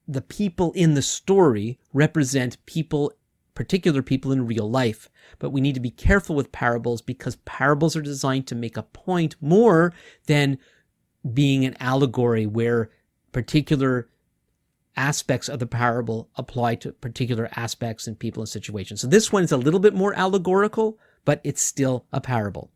the 0.08 0.22
people 0.22 0.72
in 0.72 0.94
the 0.94 1.02
story 1.02 1.78
represent 1.92 2.64
people 2.66 3.12
particular 3.54 4.02
people 4.02 4.32
in 4.32 4.46
real 4.46 4.68
life. 4.70 5.08
But 5.38 5.50
we 5.50 5.60
need 5.60 5.74
to 5.74 5.80
be 5.80 5.90
careful 5.90 6.36
with 6.36 6.52
parables 6.52 7.02
because 7.02 7.36
parables 7.36 7.96
are 7.96 8.02
designed 8.02 8.46
to 8.48 8.54
make 8.54 8.76
a 8.76 8.82
point 8.82 9.36
more 9.40 9.92
than 10.26 10.58
being 11.32 11.64
an 11.64 11.76
allegory 11.80 12.46
where 12.46 12.90
particular 13.32 14.08
aspects 14.96 15.48
of 15.48 15.58
the 15.58 15.66
parable 15.66 16.28
apply 16.36 16.74
to 16.76 16.92
particular 16.92 17.48
aspects 17.56 18.06
and 18.06 18.18
people 18.18 18.42
and 18.42 18.48
situations. 18.48 19.00
So 19.00 19.06
this 19.06 19.32
one 19.32 19.42
is 19.42 19.52
a 19.52 19.56
little 19.56 19.80
bit 19.80 19.94
more 19.94 20.14
allegorical, 20.14 20.98
but 21.24 21.40
it's 21.44 21.62
still 21.62 22.06
a 22.12 22.20
parable. 22.20 22.70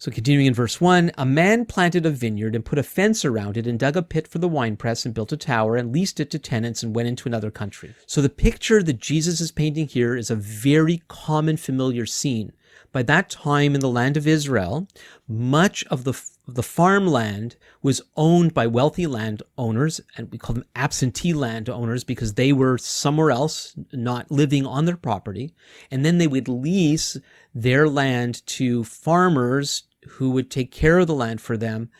So 0.00 0.10
continuing 0.10 0.46
in 0.46 0.54
verse 0.54 0.80
1, 0.80 1.10
a 1.18 1.26
man 1.26 1.66
planted 1.66 2.06
a 2.06 2.10
vineyard 2.10 2.54
and 2.54 2.64
put 2.64 2.78
a 2.78 2.82
fence 2.82 3.22
around 3.22 3.58
it 3.58 3.66
and 3.66 3.78
dug 3.78 3.98
a 3.98 4.02
pit 4.02 4.26
for 4.26 4.38
the 4.38 4.48
winepress 4.48 5.04
and 5.04 5.12
built 5.12 5.30
a 5.30 5.36
tower 5.36 5.76
and 5.76 5.92
leased 5.92 6.20
it 6.20 6.30
to 6.30 6.38
tenants 6.38 6.82
and 6.82 6.96
went 6.96 7.06
into 7.06 7.28
another 7.28 7.50
country. 7.50 7.94
So 8.06 8.22
the 8.22 8.30
picture 8.30 8.82
that 8.82 8.98
Jesus 8.98 9.42
is 9.42 9.52
painting 9.52 9.88
here 9.88 10.16
is 10.16 10.30
a 10.30 10.36
very 10.36 11.02
common 11.08 11.58
familiar 11.58 12.06
scene. 12.06 12.52
By 12.92 13.02
that 13.02 13.28
time 13.28 13.74
in 13.74 13.82
the 13.82 13.90
land 13.90 14.16
of 14.16 14.26
Israel, 14.26 14.88
much 15.28 15.84
of 15.88 16.04
the 16.04 16.14
the 16.54 16.62
farmland 16.62 17.54
was 17.80 18.02
owned 18.16 18.52
by 18.52 18.66
wealthy 18.66 19.06
landowners, 19.06 20.00
and 20.16 20.32
we 20.32 20.38
call 20.38 20.54
them 20.54 20.64
absentee 20.74 21.32
landowners 21.32 22.02
because 22.02 22.34
they 22.34 22.52
were 22.52 22.76
somewhere 22.76 23.30
else, 23.30 23.76
not 23.92 24.32
living 24.32 24.66
on 24.66 24.84
their 24.84 24.96
property. 24.96 25.54
And 25.90 26.04
then 26.04 26.18
they 26.18 26.26
would 26.26 26.48
lease 26.48 27.16
their 27.54 27.88
land 27.88 28.44
to 28.46 28.82
farmers 28.82 29.84
who 30.08 30.30
would 30.30 30.50
take 30.50 30.70
care 30.70 30.98
of 30.98 31.06
the 31.06 31.14
land 31.14 31.40
for 31.40 31.56
them, 31.56 31.90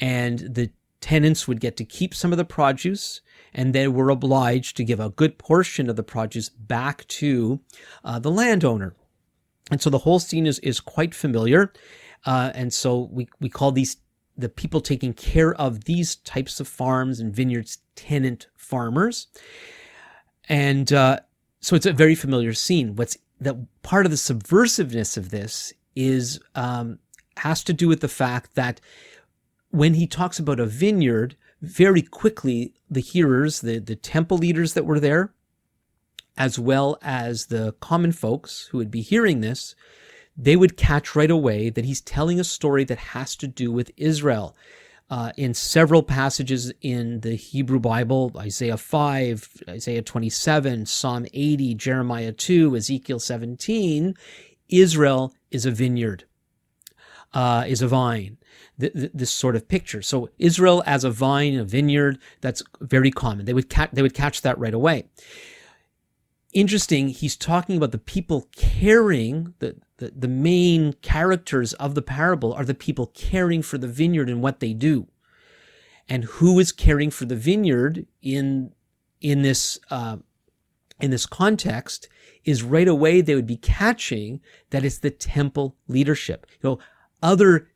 and 0.00 0.38
the 0.40 0.70
tenants 1.00 1.46
would 1.46 1.60
get 1.60 1.76
to 1.76 1.84
keep 1.84 2.14
some 2.14 2.32
of 2.32 2.38
the 2.38 2.44
produce, 2.44 3.20
and 3.54 3.72
they 3.72 3.88
were 3.88 4.10
obliged 4.10 4.76
to 4.76 4.84
give 4.84 5.00
a 5.00 5.10
good 5.10 5.38
portion 5.38 5.88
of 5.88 5.96
the 5.96 6.02
produce 6.02 6.48
back 6.48 7.06
to 7.08 7.60
uh, 8.04 8.18
the 8.18 8.30
landowner. 8.30 8.94
And 9.70 9.80
so 9.80 9.90
the 9.90 9.98
whole 9.98 10.18
scene 10.18 10.46
is, 10.46 10.58
is 10.60 10.80
quite 10.80 11.14
familiar. 11.14 11.72
Uh, 12.24 12.50
and 12.54 12.72
so 12.72 13.08
we, 13.12 13.28
we 13.40 13.48
call 13.48 13.72
these 13.72 13.96
the 14.38 14.48
people 14.50 14.82
taking 14.82 15.14
care 15.14 15.54
of 15.54 15.84
these 15.84 16.16
types 16.16 16.60
of 16.60 16.68
farms 16.68 17.20
and 17.20 17.34
vineyards 17.34 17.78
tenant 17.94 18.48
farmers. 18.54 19.28
And 20.48 20.92
uh, 20.92 21.20
so 21.60 21.74
it's 21.74 21.86
a 21.86 21.92
very 21.92 22.14
familiar 22.14 22.52
scene. 22.52 22.96
What's 22.96 23.16
that 23.40 23.56
part 23.82 24.04
of 24.04 24.10
the 24.10 24.18
subversiveness 24.18 25.16
of 25.16 25.30
this 25.30 25.72
is 25.94 26.38
um, 26.54 26.98
has 27.38 27.62
to 27.64 27.72
do 27.72 27.88
with 27.88 28.00
the 28.00 28.08
fact 28.08 28.54
that 28.54 28.80
when 29.70 29.94
he 29.94 30.06
talks 30.06 30.38
about 30.38 30.60
a 30.60 30.66
vineyard, 30.66 31.36
very 31.60 32.02
quickly 32.02 32.74
the 32.90 33.00
hearers, 33.00 33.60
the, 33.60 33.78
the 33.78 33.96
temple 33.96 34.38
leaders 34.38 34.74
that 34.74 34.86
were 34.86 35.00
there, 35.00 35.32
as 36.36 36.58
well 36.58 36.98
as 37.02 37.46
the 37.46 37.74
common 37.80 38.12
folks 38.12 38.68
who 38.70 38.78
would 38.78 38.90
be 38.90 39.00
hearing 39.00 39.40
this, 39.40 39.74
they 40.36 40.56
would 40.56 40.76
catch 40.76 41.16
right 41.16 41.30
away 41.30 41.70
that 41.70 41.84
he's 41.84 42.00
telling 42.02 42.38
a 42.38 42.44
story 42.44 42.84
that 42.84 42.98
has 42.98 43.34
to 43.36 43.46
do 43.46 43.72
with 43.72 43.90
Israel. 43.96 44.54
Uh, 45.08 45.30
in 45.36 45.54
several 45.54 46.02
passages 46.02 46.72
in 46.80 47.20
the 47.20 47.36
Hebrew 47.36 47.78
Bible, 47.78 48.32
Isaiah 48.36 48.76
5, 48.76 49.62
Isaiah 49.68 50.02
27, 50.02 50.84
Psalm 50.84 51.26
80, 51.32 51.74
Jeremiah 51.76 52.32
2, 52.32 52.76
Ezekiel 52.76 53.20
17, 53.20 54.16
Israel 54.68 55.32
is 55.50 55.64
a 55.64 55.70
vineyard 55.70 56.24
uh, 57.36 57.64
is 57.68 57.82
a 57.82 57.88
vine. 57.88 58.38
Th- 58.80 58.92
th- 58.94 59.10
this 59.12 59.30
sort 59.30 59.56
of 59.56 59.68
picture. 59.68 60.00
So 60.00 60.30
Israel 60.38 60.82
as 60.86 61.04
a 61.04 61.10
vine, 61.10 61.54
a 61.56 61.64
vineyard, 61.64 62.18
that's 62.40 62.62
very 62.80 63.10
common. 63.10 63.44
They 63.44 63.52
would 63.52 63.68
ca- 63.68 63.90
they 63.92 64.00
would 64.00 64.14
catch 64.14 64.40
that 64.40 64.58
right 64.58 64.72
away. 64.72 65.04
Interesting. 66.54 67.08
He's 67.08 67.36
talking 67.36 67.76
about 67.76 67.92
the 67.92 67.98
people 67.98 68.48
caring 68.56 69.52
the, 69.58 69.76
the 69.98 70.12
the 70.16 70.28
main 70.28 70.94
characters 71.02 71.74
of 71.74 71.94
the 71.94 72.00
parable 72.00 72.54
are 72.54 72.64
the 72.64 72.82
people 72.86 73.08
caring 73.08 73.60
for 73.60 73.76
the 73.76 73.92
vineyard 74.00 74.30
and 74.30 74.42
what 74.42 74.60
they 74.60 74.72
do, 74.72 75.06
and 76.08 76.24
who 76.24 76.58
is 76.58 76.72
caring 76.72 77.10
for 77.10 77.26
the 77.26 77.36
vineyard 77.36 78.06
in 78.22 78.72
in 79.20 79.42
this 79.42 79.78
uh, 79.90 80.16
in 81.00 81.10
this 81.10 81.26
context 81.26 82.08
is 82.44 82.62
right 82.62 82.88
away 82.88 83.20
they 83.20 83.34
would 83.34 83.46
be 83.46 83.58
catching 83.58 84.40
that 84.70 84.84
it's 84.86 84.98
the 84.98 85.10
temple 85.10 85.76
leadership. 85.86 86.46
You 86.62 86.70
know, 86.70 86.78
other 87.26 87.68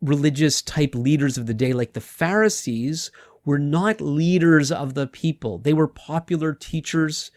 religious 0.00 0.62
type 0.62 0.94
leaders 0.94 1.36
of 1.36 1.44
the 1.46 1.52
day, 1.54 1.74
like 1.74 1.92
the 1.92 2.00
Pharisees, 2.00 3.10
were 3.44 3.58
not 3.58 4.00
leaders 4.00 4.72
of 4.72 4.94
the 4.94 5.06
people. 5.06 5.58
They 5.58 5.74
were 5.74 5.86
popular 5.86 6.54
teachers. 6.54 7.30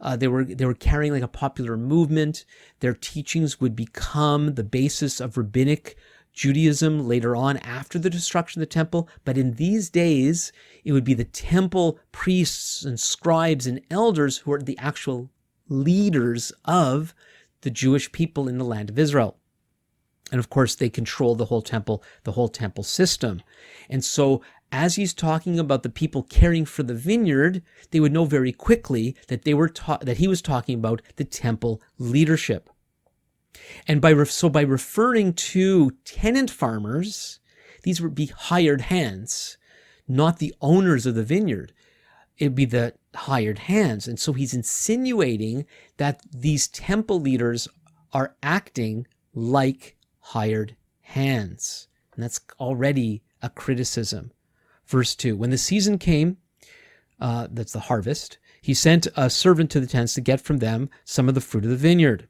Uh, 0.00 0.16
they 0.16 0.26
were 0.26 0.44
they 0.44 0.66
were 0.66 0.74
carrying 0.74 1.12
like 1.12 1.22
a 1.22 1.28
popular 1.28 1.76
movement. 1.76 2.44
Their 2.80 2.94
teachings 2.94 3.60
would 3.60 3.76
become 3.76 4.54
the 4.54 4.64
basis 4.64 5.20
of 5.20 5.38
rabbinic 5.38 5.96
Judaism 6.32 7.06
later 7.06 7.36
on 7.36 7.58
after 7.58 7.96
the 7.96 8.10
destruction 8.10 8.60
of 8.60 8.68
the 8.68 8.74
temple. 8.74 9.08
But 9.24 9.38
in 9.38 9.52
these 9.52 9.88
days, 9.88 10.52
it 10.84 10.92
would 10.92 11.04
be 11.04 11.14
the 11.14 11.24
temple 11.24 12.00
priests 12.10 12.84
and 12.84 12.98
scribes 12.98 13.68
and 13.68 13.80
elders 13.88 14.38
who 14.38 14.52
are 14.52 14.60
the 14.60 14.78
actual 14.78 15.30
leaders 15.68 16.52
of 16.64 17.14
the 17.60 17.70
Jewish 17.70 18.10
people 18.10 18.48
in 18.48 18.58
the 18.58 18.64
land 18.64 18.90
of 18.90 18.98
Israel. 18.98 19.38
And 20.32 20.38
of 20.38 20.50
course, 20.50 20.74
they 20.74 20.88
control 20.88 21.34
the 21.34 21.46
whole 21.46 21.62
temple, 21.62 22.02
the 22.24 22.32
whole 22.32 22.48
temple 22.48 22.84
system. 22.84 23.42
And 23.90 24.04
so, 24.04 24.42
as 24.72 24.96
he's 24.96 25.14
talking 25.14 25.58
about 25.58 25.82
the 25.82 25.88
people 25.88 26.22
caring 26.24 26.64
for 26.64 26.82
the 26.82 26.94
vineyard, 26.94 27.62
they 27.90 28.00
would 28.00 28.12
know 28.12 28.24
very 28.24 28.50
quickly 28.50 29.14
that 29.28 29.44
they 29.44 29.54
were 29.54 29.68
ta- 29.68 29.98
that 29.98 30.16
he 30.16 30.26
was 30.26 30.42
talking 30.42 30.76
about 30.76 31.02
the 31.16 31.24
temple 31.24 31.80
leadership. 31.98 32.70
And 33.86 34.00
by 34.00 34.10
re- 34.10 34.24
so 34.24 34.48
by 34.48 34.62
referring 34.62 35.34
to 35.34 35.92
tenant 36.04 36.50
farmers, 36.50 37.38
these 37.82 38.00
would 38.00 38.14
be 38.14 38.26
hired 38.26 38.80
hands, 38.80 39.58
not 40.08 40.38
the 40.38 40.54
owners 40.60 41.06
of 41.06 41.14
the 41.14 41.22
vineyard. 41.22 41.72
It'd 42.38 42.54
be 42.54 42.64
the 42.64 42.94
hired 43.14 43.60
hands. 43.60 44.08
And 44.08 44.18
so 44.18 44.32
he's 44.32 44.54
insinuating 44.54 45.66
that 45.98 46.20
these 46.32 46.66
temple 46.66 47.20
leaders 47.20 47.68
are 48.12 48.34
acting 48.42 49.06
like 49.34 49.96
hired 50.24 50.74
hands. 51.02 51.86
And 52.14 52.22
that's 52.22 52.40
already 52.58 53.22
a 53.42 53.50
criticism. 53.50 54.32
Verse 54.86 55.14
2 55.14 55.36
When 55.36 55.50
the 55.50 55.58
season 55.58 55.98
came, 55.98 56.38
uh, 57.20 57.48
that's 57.50 57.72
the 57.72 57.80
harvest, 57.80 58.38
he 58.62 58.72
sent 58.72 59.06
a 59.16 59.28
servant 59.28 59.70
to 59.72 59.80
the 59.80 59.86
tents 59.86 60.14
to 60.14 60.20
get 60.20 60.40
from 60.40 60.58
them 60.58 60.88
some 61.04 61.28
of 61.28 61.34
the 61.34 61.40
fruit 61.40 61.64
of 61.64 61.70
the 61.70 61.76
vineyard. 61.76 62.26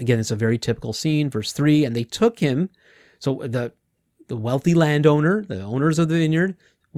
Again, 0.00 0.18
it's 0.18 0.32
a 0.32 0.36
very 0.36 0.58
typical 0.58 0.92
scene. 0.92 1.30
Verse 1.30 1.52
3 1.52 1.84
And 1.84 1.94
they 1.94 2.04
took 2.04 2.40
him. 2.40 2.70
So 3.20 3.42
the, 3.44 3.72
the 4.26 4.36
wealthy 4.36 4.74
landowner, 4.74 5.44
the 5.44 5.62
owners 5.62 5.98
of 5.98 6.08
the 6.08 6.18
vineyard, 6.18 6.56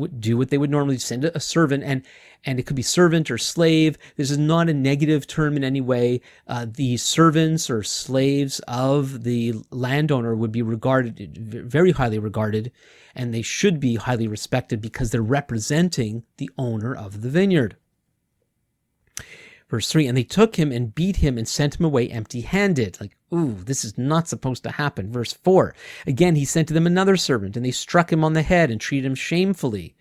do 0.08 0.36
what 0.36 0.50
they 0.50 0.58
would 0.58 0.70
normally 0.70 0.98
send 0.98 1.24
a 1.24 1.40
servant 1.40 1.84
and 1.84 2.02
and 2.44 2.58
it 2.58 2.64
could 2.64 2.76
be 2.76 2.82
servant 2.82 3.30
or 3.30 3.36
slave. 3.36 3.98
This 4.16 4.30
is 4.30 4.38
not 4.38 4.70
a 4.70 4.74
negative 4.74 5.26
term 5.26 5.56
in 5.58 5.64
any 5.64 5.82
way. 5.82 6.22
Uh, 6.46 6.66
the 6.68 6.96
servants 6.96 7.68
or 7.68 7.82
slaves 7.82 8.60
of 8.66 9.24
the 9.24 9.54
landowner 9.70 10.34
would 10.34 10.52
be 10.52 10.62
regarded 10.62 11.36
very 11.36 11.92
highly 11.92 12.18
regarded 12.18 12.72
and 13.14 13.34
they 13.34 13.42
should 13.42 13.80
be 13.80 13.96
highly 13.96 14.28
respected 14.28 14.80
because 14.80 15.10
they're 15.10 15.22
representing 15.22 16.22
the 16.38 16.50
owner 16.56 16.94
of 16.94 17.22
the 17.22 17.28
vineyard 17.28 17.76
Verse 19.70 19.88
3 19.90 20.08
And 20.08 20.16
they 20.16 20.24
took 20.24 20.56
him 20.56 20.72
and 20.72 20.94
beat 20.94 21.16
him 21.16 21.38
and 21.38 21.46
sent 21.46 21.78
him 21.78 21.86
away 21.86 22.10
empty 22.10 22.40
handed. 22.40 23.00
Like, 23.00 23.16
ooh, 23.32 23.54
this 23.54 23.84
is 23.84 23.96
not 23.96 24.28
supposed 24.28 24.64
to 24.64 24.72
happen. 24.72 25.12
Verse 25.12 25.32
4 25.32 25.74
Again, 26.06 26.34
he 26.34 26.44
sent 26.44 26.68
to 26.68 26.74
them 26.74 26.86
another 26.86 27.16
servant, 27.16 27.56
and 27.56 27.64
they 27.64 27.70
struck 27.70 28.12
him 28.12 28.24
on 28.24 28.32
the 28.32 28.42
head 28.42 28.70
and 28.70 28.80
treated 28.80 29.06
him 29.06 29.14
shamefully. 29.14 29.94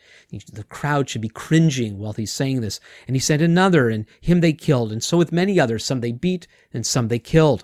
The 0.52 0.64
crowd 0.64 1.08
should 1.08 1.22
be 1.22 1.30
cringing 1.30 2.00
while 2.00 2.14
he's 2.14 2.34
saying 2.34 2.62
this. 2.62 2.80
And 3.08 3.16
he 3.16 3.20
sent 3.20 3.42
another, 3.44 3.90
and 3.90 4.06
him 4.20 4.42
they 4.42 4.54
killed. 4.54 4.92
And 4.92 5.04
so 5.04 5.18
with 5.18 5.32
many 5.32 5.60
others, 5.60 5.86
some 5.86 6.02
they 6.02 6.12
beat, 6.12 6.48
and 6.74 6.86
some 6.86 7.08
they 7.08 7.20
killed. 7.20 7.64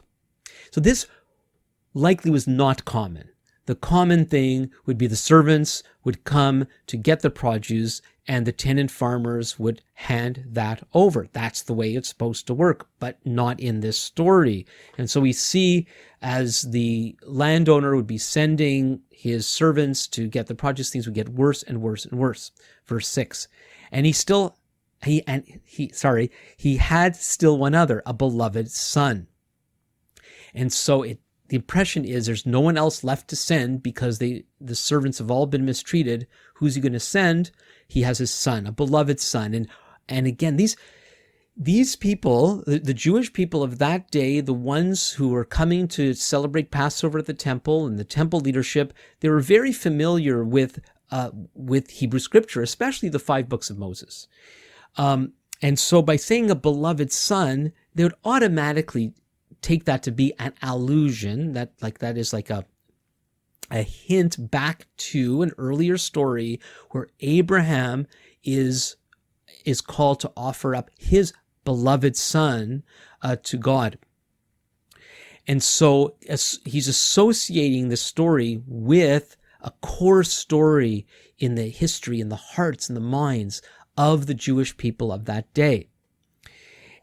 So 0.71 0.79
this 0.79 1.07
likely 1.95 2.29
was 2.29 2.47
not 2.47 2.85
common. 2.85 3.29
The 3.65 3.75
common 3.75 4.25
thing 4.25 4.71
would 4.85 4.97
be 4.97 5.07
the 5.07 5.15
servants 5.15 5.81
would 6.03 6.23
come 6.23 6.67
to 6.85 6.97
get 6.97 7.21
the 7.21 7.31
produce 7.31 7.99
and 8.27 8.45
the 8.45 8.51
tenant 8.51 8.89
farmers 8.89 9.59
would 9.59 9.81
hand 9.93 10.43
that 10.47 10.83
over. 10.93 11.27
That's 11.31 11.61
the 11.61 11.73
way 11.73 11.93
it's 11.93 12.09
supposed 12.09 12.47
to 12.47 12.53
work, 12.53 12.87
but 12.99 13.19
not 13.25 13.59
in 13.59 13.81
this 13.81 13.97
story. 13.97 14.65
And 14.97 15.09
so 15.09 15.21
we 15.21 15.31
see 15.31 15.87
as 16.21 16.63
the 16.63 17.15
landowner 17.23 17.95
would 17.95 18.07
be 18.07 18.17
sending 18.17 19.01
his 19.11 19.47
servants 19.47 20.07
to 20.07 20.27
get 20.27 20.47
the 20.47 20.55
produce, 20.55 20.89
things 20.89 21.05
would 21.05 21.15
get 21.15 21.29
worse 21.29 21.61
and 21.63 21.81
worse 21.81 22.05
and 22.05 22.19
worse. 22.19 22.51
Verse 22.85 23.07
six. 23.07 23.47
And 23.91 24.05
he 24.05 24.11
still, 24.11 24.57
he, 25.03 25.21
and 25.27 25.61
he, 25.63 25.89
sorry, 25.93 26.31
he 26.57 26.77
had 26.77 27.15
still 27.15 27.57
one 27.57 27.75
other, 27.75 28.01
a 28.05 28.13
beloved 28.13 28.71
son. 28.71 29.27
And 30.53 30.73
so 30.73 31.03
it 31.03 31.19
the 31.47 31.55
impression 31.55 32.05
is 32.05 32.25
there's 32.25 32.45
no 32.45 32.59
one 32.59 32.77
else 32.77 33.03
left 33.03 33.27
to 33.27 33.35
send 33.35 33.83
because 33.83 34.17
they 34.17 34.45
the 34.59 34.75
servants 34.75 35.19
have 35.19 35.29
all 35.29 35.45
been 35.45 35.65
mistreated. 35.65 36.27
Who's 36.55 36.75
he 36.75 36.81
going 36.81 36.93
to 36.93 36.99
send? 36.99 37.51
He 37.87 38.01
has 38.01 38.17
his 38.17 38.31
son, 38.31 38.67
a 38.67 38.71
beloved 38.71 39.19
son, 39.19 39.53
and 39.53 39.67
and 40.07 40.27
again 40.27 40.57
these 40.57 40.75
these 41.57 41.95
people, 41.95 42.63
the, 42.67 42.79
the 42.79 42.93
Jewish 42.93 43.31
people 43.31 43.63
of 43.63 43.77
that 43.77 44.11
day, 44.11 44.41
the 44.41 44.53
ones 44.53 45.11
who 45.13 45.29
were 45.29 45.45
coming 45.45 45.87
to 45.89 46.13
celebrate 46.13 46.69
Passover 46.69 47.19
at 47.19 47.27
the 47.27 47.33
temple 47.33 47.87
and 47.87 47.97
the 47.97 48.03
temple 48.03 48.41
leadership, 48.41 48.93
they 49.21 49.29
were 49.29 49.39
very 49.39 49.71
familiar 49.71 50.43
with 50.43 50.79
uh, 51.11 51.31
with 51.53 51.91
Hebrew 51.91 52.19
scripture, 52.19 52.61
especially 52.61 53.09
the 53.09 53.19
five 53.19 53.47
books 53.47 53.69
of 53.69 53.77
Moses. 53.77 54.27
Um, 54.97 55.33
and 55.61 55.79
so 55.79 56.01
by 56.01 56.15
saying 56.15 56.51
a 56.51 56.55
beloved 56.55 57.11
son, 57.11 57.71
they 57.93 58.03
would 58.03 58.15
automatically 58.25 59.13
take 59.61 59.85
that 59.85 60.03
to 60.03 60.11
be 60.11 60.33
an 60.39 60.53
allusion 60.61 61.53
that 61.53 61.73
like 61.81 61.99
that 61.99 62.17
is 62.17 62.33
like 62.33 62.49
a 62.49 62.65
a 63.71 63.81
hint 63.81 64.51
back 64.51 64.87
to 64.97 65.41
an 65.41 65.51
earlier 65.57 65.97
story 65.97 66.59
where 66.91 67.07
Abraham 67.19 68.07
is 68.43 68.95
is 69.63 69.81
called 69.81 70.19
to 70.19 70.31
offer 70.37 70.75
up 70.75 70.91
his 70.97 71.33
beloved 71.63 72.15
son 72.15 72.83
uh, 73.21 73.35
to 73.43 73.57
God. 73.57 73.97
And 75.47 75.61
so 75.61 76.15
he's 76.65 76.87
associating 76.87 77.89
this 77.89 78.01
story 78.01 78.61
with 78.67 79.35
a 79.61 79.71
core 79.81 80.23
story 80.23 81.05
in 81.39 81.55
the 81.55 81.69
history 81.69 82.19
in 82.19 82.29
the 82.29 82.35
hearts 82.35 82.87
and 82.87 82.95
the 82.95 83.01
minds 83.01 83.61
of 83.97 84.27
the 84.27 84.33
Jewish 84.33 84.77
people 84.77 85.11
of 85.11 85.25
that 85.25 85.51
day. 85.53 85.87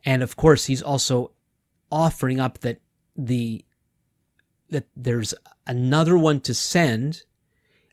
And 0.04 0.22
of 0.22 0.36
course, 0.36 0.66
he's 0.66 0.82
also 0.82 1.32
offering 1.90 2.40
up 2.40 2.58
that 2.58 2.80
the 3.16 3.64
that 4.72 4.88
there's 4.96 5.34
another 5.66 6.18
one 6.18 6.40
to 6.40 6.54
send, 6.54 7.22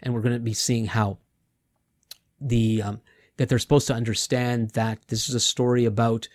and 0.01 0.13
we're 0.13 0.21
going 0.21 0.33
to 0.33 0.39
be 0.39 0.53
seeing 0.53 0.87
how 0.87 1.19
the 2.41 2.81
um, 2.81 3.01
that 3.37 3.47
they're 3.47 3.59
supposed 3.59 3.87
to 3.87 3.93
understand 3.93 4.71
that 4.71 4.99
this 5.07 5.29
is 5.29 5.35
a 5.35 5.39
story 5.39 5.85
about 5.85 6.27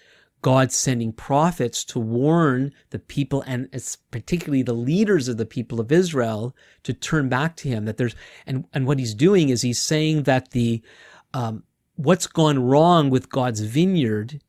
God 0.42 0.72
sending 0.72 1.12
prophets 1.12 1.84
to 1.86 1.98
warn 1.98 2.74
the 2.90 2.98
people 2.98 3.42
and 3.46 3.68
particularly 4.10 4.62
the 4.62 4.74
leaders 4.74 5.26
of 5.26 5.38
the 5.38 5.46
people 5.46 5.80
of 5.80 5.90
Israel 5.90 6.54
to 6.82 6.92
turn 6.92 7.28
back 7.28 7.56
to 7.56 7.68
Him. 7.68 7.86
That 7.86 7.96
there's 7.96 8.14
and 8.46 8.66
and 8.72 8.86
what 8.86 8.98
He's 8.98 9.14
doing 9.14 9.48
is 9.48 9.62
He's 9.62 9.80
saying 9.80 10.24
that 10.24 10.50
the 10.50 10.82
um, 11.32 11.64
what's 11.96 12.26
gone 12.26 12.58
wrong 12.58 13.10
with 13.10 13.30
God's 13.30 13.60
vineyard 13.60 14.40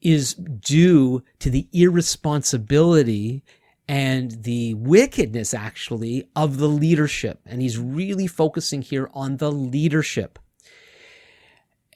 is 0.00 0.34
due 0.34 1.22
to 1.40 1.50
the 1.50 1.66
irresponsibility 1.72 3.42
and 3.86 4.42
the 4.44 4.74
wickedness 4.74 5.52
actually 5.52 6.28
of 6.34 6.58
the 6.58 6.68
leadership. 6.68 7.40
And 7.44 7.60
he's 7.60 7.78
really 7.78 8.26
focusing 8.26 8.82
here 8.82 9.10
on 9.12 9.36
the 9.36 9.52
leadership. 9.52 10.38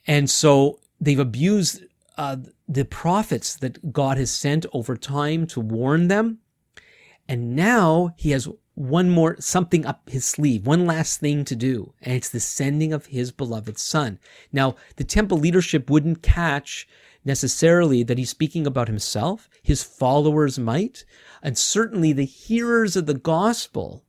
And 0.05 0.29
so 0.29 0.79
they've 1.01 1.19
abused 1.19 1.83
uh, 2.17 2.37
the 2.67 2.85
prophets 2.85 3.55
that 3.55 3.91
God 3.91 4.17
has 4.17 4.31
sent 4.31 4.65
over 4.73 4.95
time 4.97 5.47
to 5.47 5.59
warn 5.59 6.07
them. 6.07 6.39
And 7.27 7.55
now 7.55 8.13
he 8.17 8.31
has 8.31 8.47
one 8.79 9.09
more 9.09 9.35
something 9.39 9.85
up 9.85 10.09
his 10.09 10.25
sleeve, 10.25 10.65
one 10.65 10.85
last 10.85 11.19
thing 11.19 11.43
to 11.43 11.55
do, 11.55 11.93
and 12.01 12.15
it's 12.15 12.29
the 12.29 12.39
sending 12.39 12.93
of 12.93 13.07
his 13.07 13.29
beloved 13.29 13.77
son. 13.77 14.19
Now, 14.53 14.75
the 14.95 15.03
temple 15.03 15.37
leadership 15.37 15.89
wouldn't 15.89 16.23
catch 16.23 16.87
necessarily 17.25 18.03
that 18.03 18.17
he's 18.17 18.29
speaking 18.29 18.65
about 18.65 18.87
himself. 18.87 19.49
His 19.61 19.83
followers 19.83 20.57
might. 20.57 21.05
And 21.41 21.57
certainly 21.57 22.13
the 22.13 22.25
hearers 22.25 22.95
of 22.95 23.05
the 23.05 23.13
gospel, 23.13 24.03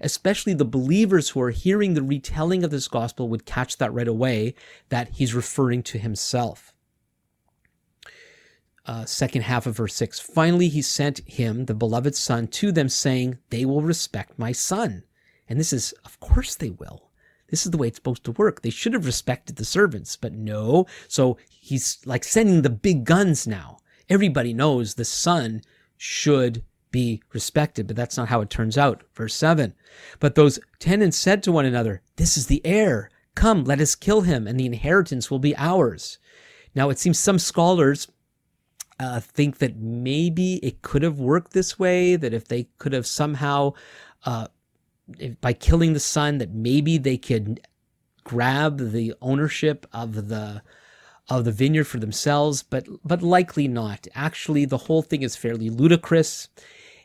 especially 0.00 0.54
the 0.54 0.64
believers 0.64 1.30
who 1.30 1.40
are 1.40 1.50
hearing 1.50 1.94
the 1.94 2.02
retelling 2.02 2.64
of 2.64 2.70
this 2.70 2.88
gospel, 2.88 3.28
would 3.28 3.46
catch 3.46 3.78
that 3.78 3.92
right 3.92 4.08
away 4.08 4.54
that 4.88 5.10
he's 5.14 5.34
referring 5.34 5.82
to 5.84 5.98
himself. 5.98 6.72
Uh, 8.84 9.04
second 9.04 9.42
half 9.42 9.66
of 9.66 9.76
verse 9.76 9.96
6 9.96 10.20
finally 10.20 10.68
he 10.68 10.80
sent 10.80 11.18
him 11.28 11.64
the 11.64 11.74
beloved 11.74 12.14
son 12.14 12.46
to 12.46 12.70
them 12.70 12.88
saying 12.88 13.36
they 13.50 13.64
will 13.64 13.82
respect 13.82 14.38
my 14.38 14.52
son 14.52 15.02
and 15.48 15.58
this 15.58 15.72
is 15.72 15.92
of 16.04 16.20
course 16.20 16.54
they 16.54 16.70
will 16.70 17.05
this 17.48 17.64
is 17.64 17.72
the 17.72 17.78
way 17.78 17.88
it's 17.88 17.96
supposed 17.96 18.24
to 18.24 18.32
work. 18.32 18.62
They 18.62 18.70
should 18.70 18.92
have 18.92 19.06
respected 19.06 19.56
the 19.56 19.64
servants, 19.64 20.16
but 20.16 20.32
no. 20.32 20.86
So 21.08 21.38
he's 21.48 21.98
like 22.04 22.24
sending 22.24 22.62
the 22.62 22.70
big 22.70 23.04
guns 23.04 23.46
now. 23.46 23.78
Everybody 24.08 24.52
knows 24.52 24.94
the 24.94 25.04
son 25.04 25.62
should 25.96 26.62
be 26.90 27.22
respected, 27.32 27.86
but 27.86 27.96
that's 27.96 28.16
not 28.16 28.28
how 28.28 28.40
it 28.40 28.50
turns 28.50 28.78
out. 28.78 29.02
Verse 29.14 29.34
7 29.34 29.74
But 30.20 30.34
those 30.34 30.58
tenants 30.78 31.16
said 31.16 31.42
to 31.42 31.52
one 31.52 31.66
another, 31.66 32.02
This 32.16 32.36
is 32.36 32.46
the 32.46 32.64
heir. 32.64 33.10
Come, 33.34 33.64
let 33.64 33.80
us 33.80 33.94
kill 33.94 34.22
him, 34.22 34.46
and 34.46 34.58
the 34.58 34.66
inheritance 34.66 35.30
will 35.30 35.38
be 35.38 35.56
ours. 35.56 36.18
Now, 36.74 36.88
it 36.88 36.98
seems 36.98 37.18
some 37.18 37.38
scholars 37.38 38.08
uh, 38.98 39.20
think 39.20 39.58
that 39.58 39.76
maybe 39.76 40.54
it 40.56 40.80
could 40.80 41.02
have 41.02 41.18
worked 41.18 41.52
this 41.52 41.78
way, 41.78 42.16
that 42.16 42.32
if 42.32 42.48
they 42.48 42.68
could 42.78 42.94
have 42.94 43.06
somehow 43.06 43.72
uh, 44.24 44.46
if, 45.18 45.40
by 45.40 45.52
killing 45.52 45.92
the 45.92 46.00
son 46.00 46.38
that 46.38 46.52
maybe 46.52 46.98
they 46.98 47.16
could 47.16 47.66
grab 48.24 48.90
the 48.92 49.14
ownership 49.20 49.86
of 49.92 50.28
the 50.28 50.62
of 51.28 51.44
the 51.44 51.52
vineyard 51.52 51.84
for 51.84 51.98
themselves, 51.98 52.62
but 52.62 52.86
but 53.04 53.22
likely 53.22 53.68
not. 53.68 54.06
Actually, 54.14 54.64
the 54.64 54.78
whole 54.78 55.02
thing 55.02 55.22
is 55.22 55.36
fairly 55.36 55.70
ludicrous, 55.70 56.48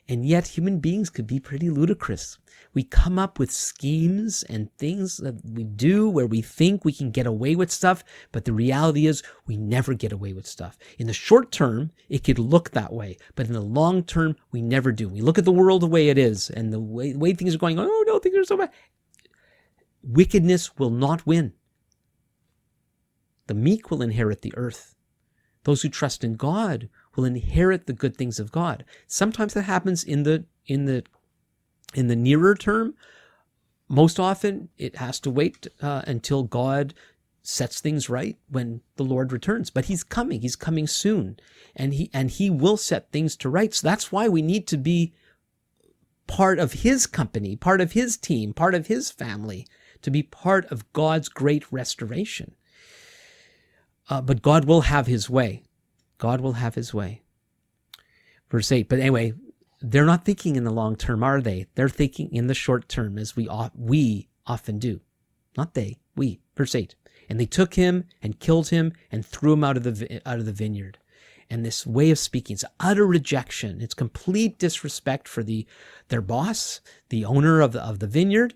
and 0.07 0.25
yet 0.25 0.47
human 0.47 0.79
beings 0.79 1.09
could 1.09 1.27
be 1.27 1.39
pretty 1.39 1.69
ludicrous. 1.69 2.37
We 2.73 2.83
come 2.83 3.19
up 3.19 3.37
with 3.37 3.51
schemes 3.51 4.43
and 4.43 4.71
things 4.77 5.17
that 5.17 5.43
we 5.43 5.63
do 5.63 6.09
where 6.09 6.25
we 6.25 6.41
think 6.41 6.85
we 6.85 6.93
can 6.93 7.11
get 7.11 7.27
away 7.27 7.55
with 7.55 7.69
stuff, 7.69 8.03
but 8.31 8.45
the 8.45 8.53
reality 8.53 9.07
is 9.07 9.23
we 9.45 9.57
never 9.57 9.93
get 9.93 10.13
away 10.13 10.31
with 10.31 10.47
stuff. 10.47 10.77
In 10.97 11.07
the 11.07 11.13
short 11.13 11.51
term, 11.51 11.91
it 12.07 12.23
could 12.23 12.39
look 12.39 12.71
that 12.71 12.93
way, 12.93 13.17
but 13.35 13.47
in 13.47 13.53
the 13.53 13.59
long 13.61 14.03
term, 14.03 14.37
we 14.51 14.61
never 14.61 14.91
do. 14.91 15.09
We 15.09 15.21
look 15.21 15.37
at 15.37 15.45
the 15.45 15.51
world 15.51 15.81
the 15.81 15.87
way 15.87 16.09
it 16.09 16.17
is 16.17 16.49
and 16.49 16.71
the 16.71 16.79
way, 16.79 17.13
way 17.13 17.33
things 17.33 17.53
are 17.55 17.59
going, 17.59 17.77
oh 17.77 18.03
no, 18.07 18.19
things 18.19 18.37
are 18.37 18.45
so 18.45 18.57
bad. 18.57 18.71
Wickedness 20.03 20.77
will 20.77 20.89
not 20.89 21.27
win. 21.27 21.53
The 23.47 23.53
meek 23.53 23.91
will 23.91 24.01
inherit 24.01 24.43
the 24.43 24.53
earth. 24.55 24.95
Those 25.63 25.81
who 25.81 25.89
trust 25.89 26.23
in 26.23 26.35
God 26.35 26.89
will 27.15 27.25
inherit 27.25 27.85
the 27.85 27.93
good 27.93 28.15
things 28.15 28.39
of 28.39 28.51
God. 28.51 28.85
Sometimes 29.07 29.53
that 29.53 29.63
happens 29.63 30.03
in 30.03 30.23
the 30.23 30.45
in 30.65 30.85
the 30.85 31.03
in 31.93 32.07
the 32.07 32.15
nearer 32.15 32.55
term. 32.55 32.93
Most 33.87 34.19
often, 34.19 34.69
it 34.77 34.95
has 34.97 35.19
to 35.21 35.29
wait 35.29 35.67
uh, 35.81 36.03
until 36.07 36.43
God 36.43 36.93
sets 37.43 37.81
things 37.81 38.09
right 38.09 38.37
when 38.49 38.81
the 38.95 39.03
Lord 39.03 39.31
returns. 39.31 39.69
But 39.69 39.85
He's 39.85 40.03
coming. 40.03 40.41
He's 40.41 40.55
coming 40.55 40.87
soon, 40.87 41.37
and 41.75 41.93
He 41.93 42.09
and 42.13 42.31
He 42.31 42.49
will 42.49 42.77
set 42.77 43.11
things 43.11 43.35
to 43.37 43.49
right. 43.49 43.73
So 43.73 43.87
that's 43.87 44.11
why 44.11 44.29
we 44.29 44.41
need 44.41 44.67
to 44.67 44.77
be 44.77 45.13
part 46.27 46.59
of 46.59 46.73
His 46.73 47.07
company, 47.07 47.55
part 47.55 47.81
of 47.81 47.91
His 47.91 48.15
team, 48.17 48.53
part 48.53 48.75
of 48.75 48.87
His 48.87 49.11
family, 49.11 49.67
to 50.01 50.11
be 50.11 50.23
part 50.23 50.65
of 50.67 50.91
God's 50.93 51.29
great 51.29 51.69
restoration. 51.71 52.55
Uh, 54.09 54.21
but 54.21 54.41
God 54.41 54.65
will 54.65 54.81
have 54.81 55.07
His 55.07 55.29
way. 55.29 55.63
God 56.17 56.41
will 56.41 56.53
have 56.53 56.75
His 56.75 56.93
way. 56.93 57.21
Verse 58.49 58.71
8. 58.71 58.89
But 58.89 58.99
anyway, 58.99 59.33
they're 59.81 60.05
not 60.05 60.25
thinking 60.25 60.55
in 60.55 60.63
the 60.63 60.71
long 60.71 60.95
term, 60.95 61.23
are 61.23 61.41
they? 61.41 61.67
They're 61.75 61.89
thinking 61.89 62.33
in 62.33 62.47
the 62.47 62.53
short 62.53 62.87
term, 62.87 63.17
as 63.17 63.35
we 63.35 63.49
we 63.75 64.29
often 64.45 64.79
do. 64.79 65.01
Not 65.57 65.73
they, 65.73 65.99
we. 66.15 66.41
Verse 66.55 66.75
eight. 66.75 66.95
And 67.29 67.39
they 67.39 67.45
took 67.45 67.75
him 67.75 68.05
and 68.21 68.39
killed 68.39 68.69
him 68.69 68.93
and 69.11 69.25
threw 69.25 69.53
him 69.53 69.63
out 69.63 69.77
of 69.77 69.83
the 69.83 70.21
out 70.25 70.39
of 70.39 70.45
the 70.45 70.51
vineyard. 70.51 70.97
And 71.49 71.65
this 71.65 71.85
way 71.85 72.11
of 72.11 72.19
speaking, 72.19 72.53
it's 72.53 72.65
utter 72.79 73.05
rejection. 73.05 73.81
It's 73.81 73.93
complete 73.93 74.57
disrespect 74.57 75.27
for 75.27 75.43
the 75.43 75.65
their 76.07 76.21
boss, 76.21 76.79
the 77.09 77.25
owner 77.25 77.59
of 77.61 77.73
the 77.73 77.81
of 77.81 77.99
the 77.99 78.07
vineyard. 78.07 78.53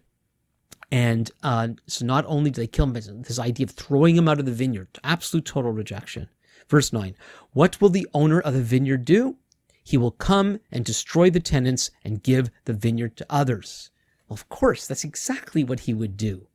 And 0.92 1.32
uh, 1.44 1.70
so 1.88 2.06
not 2.06 2.26
only 2.28 2.52
do 2.52 2.62
they 2.62 2.68
kill 2.68 2.86
him, 2.86 2.94
but 2.94 3.06
this 3.24 3.40
idea 3.40 3.66
of 3.66 3.72
throwing 3.72 4.16
him 4.16 4.30
out 4.30 4.40
of 4.40 4.46
the 4.46 4.52
vineyard, 4.52 4.88
absolute 5.04 5.46
total 5.46 5.72
rejection. 5.72 6.30
Verse 6.70 6.94
9, 6.94 7.16
what 7.52 7.80
will 7.82 7.90
the 7.90 8.08
owner 8.14 8.40
of 8.40 8.54
the 8.54 8.62
vineyard 8.62 9.06
do? 9.06 9.38
He 9.86 9.98
will 9.98 10.12
come 10.12 10.60
and 10.71 10.84
destroy 10.84 11.30
the 11.30 11.39
tenants 11.39 11.91
and 12.04 12.24
give 12.24 12.50
the 12.65 12.74
vineyard 12.74 13.15
to 13.17 13.26
others. 13.30 13.91
Well, 14.28 14.34
of 14.34 14.50
course, 14.50 14.88
that's 14.88 15.04
exactly 15.04 15.63
what 15.63 15.82
he 15.82 15.93
would 15.93 16.17
do. 16.17 16.48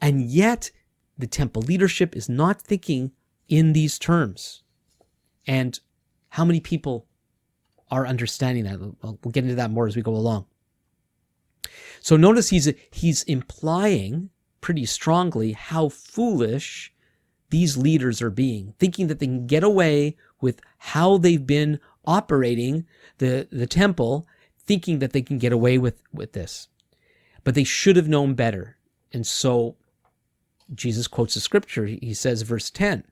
And 0.00 0.22
yet, 0.22 0.70
the 1.18 1.26
temple 1.26 1.60
leadership 1.62 2.16
is 2.16 2.28
not 2.28 2.62
thinking 2.62 3.12
in 3.46 3.74
these 3.74 3.98
terms. 3.98 4.62
And 5.46 5.78
how 6.30 6.46
many 6.46 6.60
people 6.60 7.06
are 7.90 8.06
understanding 8.06 8.64
that? 8.64 8.80
We'll 8.80 9.30
get 9.30 9.44
into 9.44 9.56
that 9.56 9.70
more 9.70 9.86
as 9.86 9.94
we 9.94 10.00
go 10.00 10.16
along. 10.16 10.46
So 12.00 12.16
notice 12.16 12.48
he's 12.48 12.72
he's 12.90 13.22
implying 13.24 14.30
pretty 14.62 14.86
strongly 14.86 15.52
how 15.52 15.90
foolish 15.90 16.90
these 17.50 17.76
leaders 17.76 18.22
are 18.22 18.30
being, 18.30 18.74
thinking 18.78 19.08
that 19.08 19.18
they 19.18 19.26
can 19.26 19.46
get 19.46 19.62
away 19.62 20.16
with 20.40 20.60
how 20.78 21.18
they've 21.18 21.46
been 21.46 21.78
operating 22.06 22.86
the, 23.18 23.48
the 23.50 23.66
temple 23.66 24.26
thinking 24.58 24.98
that 24.98 25.12
they 25.12 25.22
can 25.22 25.38
get 25.38 25.52
away 25.52 25.78
with, 25.78 26.02
with 26.12 26.32
this. 26.32 26.68
But 27.42 27.54
they 27.54 27.64
should 27.64 27.96
have 27.96 28.08
known 28.08 28.34
better. 28.34 28.76
And 29.12 29.26
so 29.26 29.76
Jesus 30.74 31.06
quotes 31.06 31.34
the 31.34 31.40
scripture. 31.40 31.86
He 31.86 32.14
says, 32.14 32.42
verse 32.42 32.70
10 32.70 33.04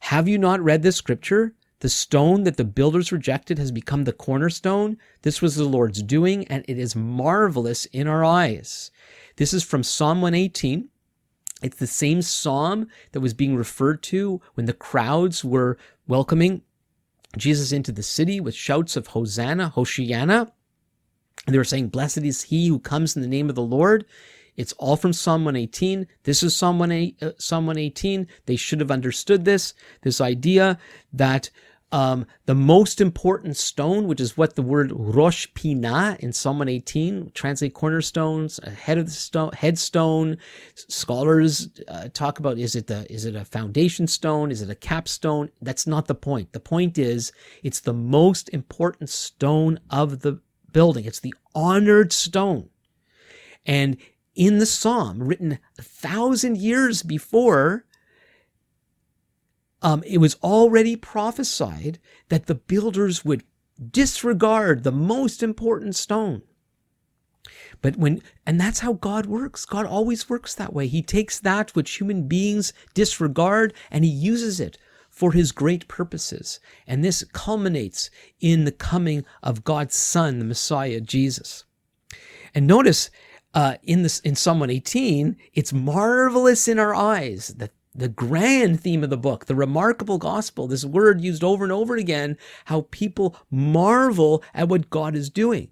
Have 0.00 0.28
you 0.28 0.38
not 0.38 0.60
read 0.60 0.82
this 0.82 0.96
scripture? 0.96 1.54
The 1.80 1.88
stone 1.88 2.44
that 2.44 2.58
the 2.58 2.64
builders 2.64 3.10
rejected 3.10 3.58
has 3.58 3.72
become 3.72 4.04
the 4.04 4.12
cornerstone. 4.12 4.98
This 5.22 5.40
was 5.40 5.56
the 5.56 5.64
Lord's 5.64 6.02
doing, 6.02 6.46
and 6.48 6.62
it 6.68 6.78
is 6.78 6.94
marvelous 6.94 7.86
in 7.86 8.06
our 8.06 8.22
eyes. 8.22 8.90
This 9.36 9.54
is 9.54 9.64
from 9.64 9.82
Psalm 9.82 10.20
118. 10.20 10.90
It's 11.62 11.76
the 11.76 11.86
same 11.86 12.20
psalm 12.20 12.86
that 13.12 13.20
was 13.20 13.32
being 13.32 13.56
referred 13.56 14.02
to 14.04 14.42
when 14.54 14.66
the 14.66 14.74
crowds 14.74 15.42
were 15.42 15.78
welcoming 16.06 16.62
Jesus 17.36 17.72
into 17.72 17.92
the 17.92 18.02
city 18.02 18.40
with 18.40 18.54
shouts 18.54 18.96
of 18.96 19.08
Hosanna, 19.08 19.72
Hoshiana. 19.76 20.50
And 21.46 21.54
they 21.54 21.58
were 21.58 21.64
saying, 21.64 21.88
Blessed 21.88 22.18
is 22.18 22.42
he 22.42 22.68
who 22.68 22.78
comes 22.78 23.16
in 23.16 23.22
the 23.22 23.28
name 23.28 23.48
of 23.48 23.54
the 23.54 23.62
Lord. 23.62 24.04
It's 24.56 24.72
all 24.74 24.96
from 24.96 25.12
Psalm 25.12 25.44
118. 25.44 26.06
This 26.24 26.42
is 26.42 26.56
Psalm, 26.56 26.78
118, 26.78 27.28
uh, 27.28 27.32
Psalm 27.38 27.66
118. 27.66 28.26
They 28.46 28.56
should 28.56 28.80
have 28.80 28.90
understood 28.90 29.44
this, 29.44 29.74
this 30.02 30.20
idea 30.20 30.78
that 31.12 31.50
um, 31.92 32.26
the 32.46 32.54
most 32.54 33.00
important 33.00 33.56
stone, 33.56 34.06
which 34.06 34.20
is 34.20 34.36
what 34.36 34.54
the 34.54 34.62
word 34.62 34.92
Rosh 34.94 35.48
Pinah 35.54 36.18
in 36.20 36.32
Psalm 36.32 36.66
18 36.66 37.32
translate 37.34 37.74
cornerstones, 37.74 38.60
head 38.64 38.98
of 38.98 39.06
the 39.06 39.12
stone, 39.12 39.50
headstone. 39.52 40.38
Scholars 40.74 41.68
uh, 41.88 42.08
talk 42.12 42.38
about 42.38 42.58
is 42.58 42.76
it 42.76 42.86
the 42.86 43.10
is 43.12 43.24
it 43.24 43.34
a 43.34 43.44
foundation 43.44 44.06
stone? 44.06 44.52
Is 44.52 44.62
it 44.62 44.70
a 44.70 44.74
capstone? 44.76 45.50
That's 45.60 45.86
not 45.86 46.06
the 46.06 46.14
point. 46.14 46.52
The 46.52 46.60
point 46.60 46.96
is 46.96 47.32
it's 47.64 47.80
the 47.80 47.94
most 47.94 48.48
important 48.50 49.10
stone 49.10 49.80
of 49.90 50.20
the 50.20 50.40
building. 50.72 51.06
It's 51.06 51.20
the 51.20 51.34
honored 51.56 52.12
stone, 52.12 52.68
and 53.66 53.96
in 54.36 54.58
the 54.58 54.66
psalm 54.66 55.24
written 55.24 55.58
a 55.76 55.82
thousand 55.82 56.56
years 56.56 57.02
before 57.02 57.84
um, 59.82 60.02
it 60.06 60.18
was 60.18 60.36
already 60.42 60.96
prophesied 60.96 61.98
that 62.28 62.46
the 62.46 62.54
builders 62.54 63.24
would 63.24 63.44
disregard 63.90 64.82
the 64.82 64.92
most 64.92 65.42
important 65.42 65.96
stone. 65.96 66.42
But 67.80 67.96
when, 67.96 68.22
and 68.44 68.60
that's 68.60 68.80
how 68.80 68.92
God 68.94 69.26
works. 69.26 69.64
God 69.64 69.86
always 69.86 70.28
works 70.28 70.54
that 70.54 70.74
way. 70.74 70.86
He 70.86 71.02
takes 71.02 71.40
that 71.40 71.74
which 71.74 71.98
human 71.98 72.28
beings 72.28 72.72
disregard 72.92 73.72
and 73.90 74.04
he 74.04 74.10
uses 74.10 74.60
it 74.60 74.76
for 75.08 75.32
his 75.32 75.52
great 75.52 75.88
purposes. 75.88 76.60
And 76.86 77.02
this 77.02 77.24
culminates 77.32 78.10
in 78.40 78.64
the 78.64 78.72
coming 78.72 79.24
of 79.42 79.64
God's 79.64 79.96
Son, 79.96 80.38
the 80.38 80.44
Messiah, 80.44 81.00
Jesus. 81.00 81.64
And 82.54 82.66
notice 82.66 83.10
uh, 83.54 83.76
in 83.82 84.02
this 84.02 84.20
in 84.20 84.36
Psalm 84.36 84.60
118, 84.60 85.36
it's 85.54 85.72
marvelous 85.72 86.68
in 86.68 86.78
our 86.78 86.94
eyes 86.94 87.48
that 87.58 87.72
the 87.94 88.08
grand 88.08 88.80
theme 88.80 89.02
of 89.02 89.10
the 89.10 89.16
book, 89.16 89.46
the 89.46 89.54
remarkable 89.54 90.18
gospel, 90.18 90.66
this 90.66 90.84
word 90.84 91.20
used 91.20 91.42
over 91.42 91.64
and 91.64 91.72
over 91.72 91.96
again, 91.96 92.36
how 92.66 92.86
people 92.90 93.36
marvel 93.50 94.42
at 94.54 94.68
what 94.68 94.90
God 94.90 95.16
is 95.16 95.28
doing. 95.28 95.70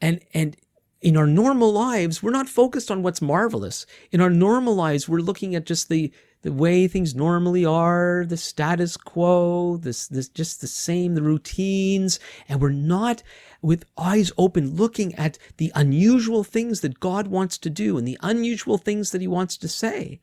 And, 0.00 0.20
and 0.34 0.56
in 1.00 1.16
our 1.16 1.26
normal 1.26 1.72
lives, 1.72 2.22
we're 2.22 2.30
not 2.30 2.48
focused 2.48 2.90
on 2.90 3.02
what's 3.02 3.22
marvelous. 3.22 3.86
In 4.12 4.20
our 4.20 4.30
normal 4.30 4.74
lives, 4.74 5.08
we're 5.08 5.20
looking 5.20 5.54
at 5.54 5.64
just 5.64 5.88
the, 5.88 6.12
the 6.42 6.52
way 6.52 6.86
things 6.86 7.14
normally 7.14 7.64
are, 7.64 8.24
the 8.26 8.36
status 8.36 8.96
quo, 8.98 9.78
this, 9.78 10.06
this, 10.08 10.28
just 10.28 10.60
the 10.60 10.66
same, 10.66 11.14
the 11.14 11.22
routines. 11.22 12.20
And 12.46 12.60
we're 12.60 12.70
not 12.70 13.22
with 13.62 13.86
eyes 13.96 14.30
open 14.36 14.76
looking 14.76 15.14
at 15.14 15.38
the 15.56 15.72
unusual 15.74 16.44
things 16.44 16.82
that 16.82 17.00
God 17.00 17.28
wants 17.28 17.56
to 17.58 17.70
do 17.70 17.96
and 17.96 18.06
the 18.06 18.18
unusual 18.22 18.76
things 18.76 19.10
that 19.12 19.22
he 19.22 19.28
wants 19.28 19.56
to 19.56 19.68
say 19.68 20.20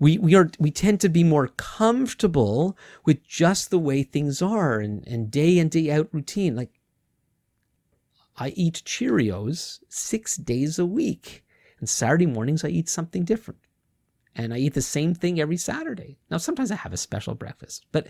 we 0.00 0.18
we 0.18 0.34
are 0.34 0.50
we 0.58 0.70
tend 0.72 0.98
to 1.00 1.08
be 1.08 1.22
more 1.22 1.48
comfortable 1.48 2.76
with 3.04 3.22
just 3.22 3.70
the 3.70 3.78
way 3.78 4.02
things 4.02 4.42
are 4.42 4.80
and, 4.80 5.06
and 5.06 5.30
day 5.30 5.58
in 5.58 5.68
day 5.68 5.92
out 5.92 6.08
routine. 6.12 6.56
Like 6.56 6.72
i 8.36 8.48
eat 8.50 8.82
cheerios 8.86 9.80
six 9.88 10.36
days 10.36 10.78
a 10.78 10.86
week 10.86 11.44
and 11.78 11.88
saturday 11.88 12.26
mornings 12.26 12.64
i 12.64 12.68
eat 12.68 12.88
something 12.88 13.24
different. 13.24 13.60
And 14.34 14.54
i 14.54 14.58
eat 14.58 14.74
the 14.74 14.82
same 14.82 15.14
thing 15.14 15.38
every 15.38 15.58
saturday. 15.58 16.18
Now 16.30 16.38
sometimes 16.38 16.72
i 16.72 16.76
have 16.76 16.94
a 16.94 16.96
special 16.96 17.34
breakfast 17.34 17.86
but 17.92 18.08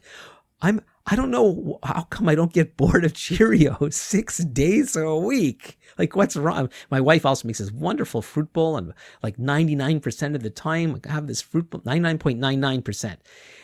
I'm 0.63 0.81
I 1.07 1.17
don't 1.17 1.31
know 1.31 1.79
how 1.83 2.03
come 2.03 2.29
I 2.29 2.35
don't 2.35 2.53
get 2.53 2.77
bored 2.77 3.05
of 3.05 3.15
Cheerios 3.15 3.93
six 3.95 4.39
days 4.39 4.95
a 4.97 5.17
week. 5.17 5.79
Like 5.99 6.15
what's 6.15 6.37
wrong? 6.37 6.71
My 6.91 7.01
wife 7.01 7.27
also 7.27 7.49
makes 7.49 7.59
this 7.59 7.73
wonderful 7.73 8.23
fruit 8.23 8.53
bowl, 8.53 8.77
and 8.77 8.93
like 9.23 9.37
99% 9.37 10.35
of 10.35 10.43
the 10.43 10.51
time 10.51 11.01
I 11.09 11.13
have 11.13 11.27
this 11.27 11.43
fruit 11.43 11.71
bowl, 11.71 11.81
99.99%. 11.81 13.17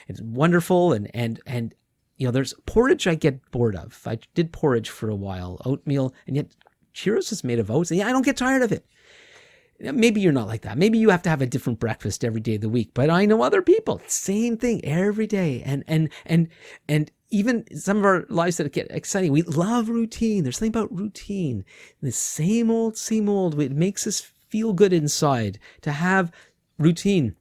It's 0.08 0.20
wonderful, 0.22 0.92
and 0.92 1.10
and 1.14 1.40
and 1.46 1.74
you 2.16 2.26
know, 2.26 2.32
there's 2.32 2.54
porridge 2.64 3.06
I 3.06 3.14
get 3.14 3.50
bored 3.50 3.76
of. 3.76 4.00
I 4.06 4.18
did 4.34 4.52
porridge 4.52 4.88
for 4.88 5.08
a 5.08 5.14
while, 5.14 5.60
oatmeal, 5.64 6.14
and 6.26 6.36
yet 6.36 6.54
Cheerios 6.94 7.30
is 7.30 7.44
made 7.44 7.58
of 7.58 7.70
oats. 7.70 7.90
And 7.90 7.98
yeah, 7.98 8.08
I 8.08 8.12
don't 8.12 8.24
get 8.24 8.38
tired 8.38 8.62
of 8.62 8.72
it. 8.72 8.86
maybe 9.78 10.20
you're 10.22 10.32
not 10.32 10.46
like 10.46 10.62
that. 10.62 10.78
Maybe 10.78 10.96
you 10.96 11.10
have 11.10 11.22
to 11.22 11.30
have 11.30 11.42
a 11.42 11.46
different 11.46 11.78
breakfast 11.78 12.24
every 12.24 12.40
day 12.40 12.54
of 12.54 12.62
the 12.62 12.70
week. 12.70 12.92
But 12.94 13.10
I 13.10 13.26
know 13.26 13.42
other 13.42 13.60
people, 13.60 14.00
same 14.06 14.56
thing 14.56 14.82
every 14.84 15.26
day. 15.26 15.62
And 15.64 15.84
and 15.86 16.08
and 16.24 16.48
and 16.88 17.10
even 17.30 17.64
some 17.76 17.98
of 17.98 18.04
our 18.04 18.24
lives 18.28 18.56
that 18.56 18.72
get 18.72 18.90
exciting, 18.90 19.32
we 19.32 19.42
love 19.42 19.88
routine. 19.88 20.42
There's 20.42 20.58
something 20.58 20.70
about 20.70 20.96
routine. 20.96 21.64
The 22.00 22.12
same 22.12 22.70
old, 22.70 22.96
same 22.96 23.28
old. 23.28 23.60
It 23.60 23.72
makes 23.72 24.06
us 24.06 24.32
feel 24.48 24.72
good 24.72 24.92
inside 24.92 25.58
to 25.82 25.92
have 25.92 26.32
routine. 26.78 27.34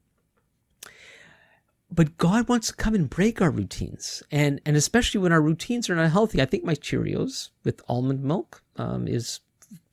But 1.91 2.17
God 2.17 2.49
wants 2.49 2.67
to 2.67 2.75
come 2.75 2.95
and 2.95 3.09
break 3.09 3.41
our 3.41 3.51
routines, 3.51 4.23
and 4.31 4.59
and 4.65 4.75
especially 4.75 5.21
when 5.21 5.31
our 5.31 5.41
routines 5.41 5.89
are 5.89 5.95
not 5.95 6.11
healthy. 6.11 6.41
I 6.41 6.45
think 6.45 6.63
my 6.63 6.73
Cheerios 6.73 7.49
with 7.63 7.81
almond 7.87 8.23
milk 8.23 8.63
um, 8.75 9.07
is 9.07 9.39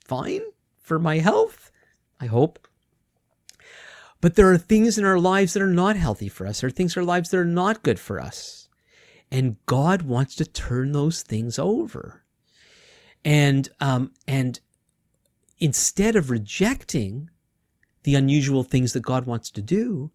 fine 0.05 0.41
for 0.81 0.99
my 0.99 1.19
health. 1.19 1.71
I 2.19 2.27
hope. 2.27 2.67
But 4.21 4.37
there 4.37 4.51
are 4.51 4.59
things 4.59 4.99
in 4.99 5.05
our 5.05 5.19
lives 5.19 5.53
that 5.53 5.63
are 5.63 5.67
not 5.67 5.97
healthy 5.97 6.29
for 6.29 6.47
us. 6.47 6.61
There 6.61 6.69
are 6.69 6.71
things 6.71 6.97
in 6.97 7.01
our 7.01 7.07
lives 7.07 7.31
that 7.31 7.39
are 7.39 7.45
not 7.45 7.83
good 7.83 8.01
for 8.01 8.21
us. 8.21 8.62
And 9.33 9.57
God 9.65 10.03
wants 10.03 10.35
to 10.37 10.45
turn 10.45 10.93
those 10.93 11.23
things 11.23 11.59
over. 11.59 12.23
And, 13.25 13.71
um, 13.81 14.13
and 14.29 14.61
instead 15.59 16.17
of 16.17 16.29
rejecting 16.29 17.31
the 18.03 18.15
unusual 18.15 18.63
things 18.63 18.93
that 18.93 19.01
God 19.01 19.25
wants 19.25 19.51
to 19.53 19.63
do, 19.63 20.11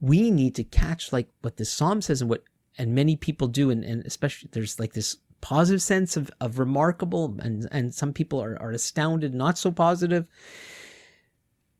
we 0.00 0.30
need 0.30 0.54
to 0.54 0.62
catch 0.62 1.12
like 1.12 1.28
what 1.40 1.56
the 1.56 1.64
Psalm 1.64 2.00
says 2.02 2.20
and 2.20 2.30
what, 2.30 2.44
and 2.78 2.94
many 2.94 3.16
people 3.16 3.48
do. 3.48 3.68
And, 3.68 3.82
and 3.82 4.06
especially 4.06 4.48
there's 4.52 4.78
like 4.78 4.92
this 4.92 5.16
positive 5.40 5.82
sense 5.82 6.16
of, 6.16 6.30
of 6.40 6.60
remarkable 6.60 7.36
and, 7.40 7.66
and 7.72 7.92
some 7.92 8.12
people 8.12 8.40
are, 8.40 8.56
are 8.62 8.70
astounded, 8.70 9.34
not 9.34 9.58
so 9.58 9.72
positive. 9.72 10.24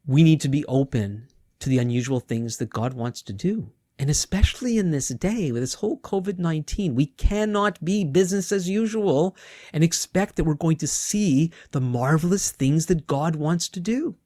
We 0.04 0.24
need 0.24 0.40
to 0.40 0.48
be 0.48 0.64
open 0.64 1.28
to 1.60 1.68
the 1.68 1.78
unusual 1.78 2.18
things 2.18 2.56
that 2.56 2.70
God 2.70 2.94
wants 2.94 3.22
to 3.22 3.32
do. 3.32 3.70
And 3.98 4.11
especially 4.11 4.78
in 4.78 4.90
this 4.90 5.09
day 5.09 5.52
with 5.52 5.62
this 5.62 5.74
whole 5.74 5.98
COVID 5.98 6.38
19, 6.38 6.94
we 6.94 7.07
cannot 7.07 7.85
be 7.85 8.05
business 8.05 8.50
as 8.50 8.68
usual 8.68 9.37
and 9.72 9.85
expect 9.85 10.37
that 10.37 10.44
we're 10.44 10.55
going 10.55 10.78
to 10.78 10.87
see 10.87 11.52
the 11.70 11.81
marvelous 11.81 12.50
things 12.50 12.87
that 12.87 13.07
God 13.07 13.37
wants 13.37 13.68
to 13.68 13.81
do. 13.81 14.16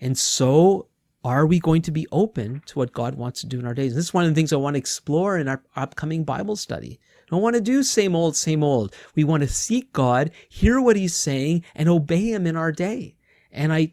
And 0.00 0.18
so, 0.18 0.88
are 1.24 1.46
we 1.46 1.58
going 1.58 1.82
to 1.82 1.90
be 1.90 2.06
open 2.12 2.62
to 2.66 2.78
what 2.78 2.92
God 2.92 3.14
wants 3.14 3.40
to 3.40 3.46
do 3.46 3.58
in 3.58 3.66
our 3.66 3.74
days? 3.74 3.94
This 3.94 4.04
is 4.04 4.14
one 4.14 4.24
of 4.24 4.30
the 4.30 4.34
things 4.34 4.52
I 4.52 4.56
want 4.56 4.74
to 4.74 4.78
explore 4.78 5.38
in 5.38 5.48
our 5.48 5.62
upcoming 5.74 6.22
Bible 6.22 6.56
study. 6.56 7.00
I 7.22 7.26
don't 7.30 7.42
want 7.42 7.56
to 7.56 7.60
do 7.60 7.82
same 7.82 8.14
old, 8.14 8.36
same 8.36 8.62
old. 8.62 8.94
We 9.14 9.24
want 9.24 9.42
to 9.42 9.48
seek 9.48 9.92
God, 9.92 10.30
hear 10.48 10.80
what 10.80 10.96
He's 10.96 11.16
saying, 11.16 11.64
and 11.74 11.88
obey 11.88 12.32
Him 12.32 12.46
in 12.46 12.56
our 12.56 12.70
day. 12.70 13.16
And 13.50 13.72
I 13.72 13.92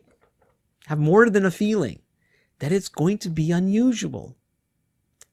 have 0.88 1.00
more 1.00 1.30
than 1.30 1.46
a 1.46 1.52
feeling 1.52 2.03
that 2.64 2.72
it's 2.72 2.88
going 2.88 3.18
to 3.18 3.30
be 3.30 3.52
unusual. 3.52 4.38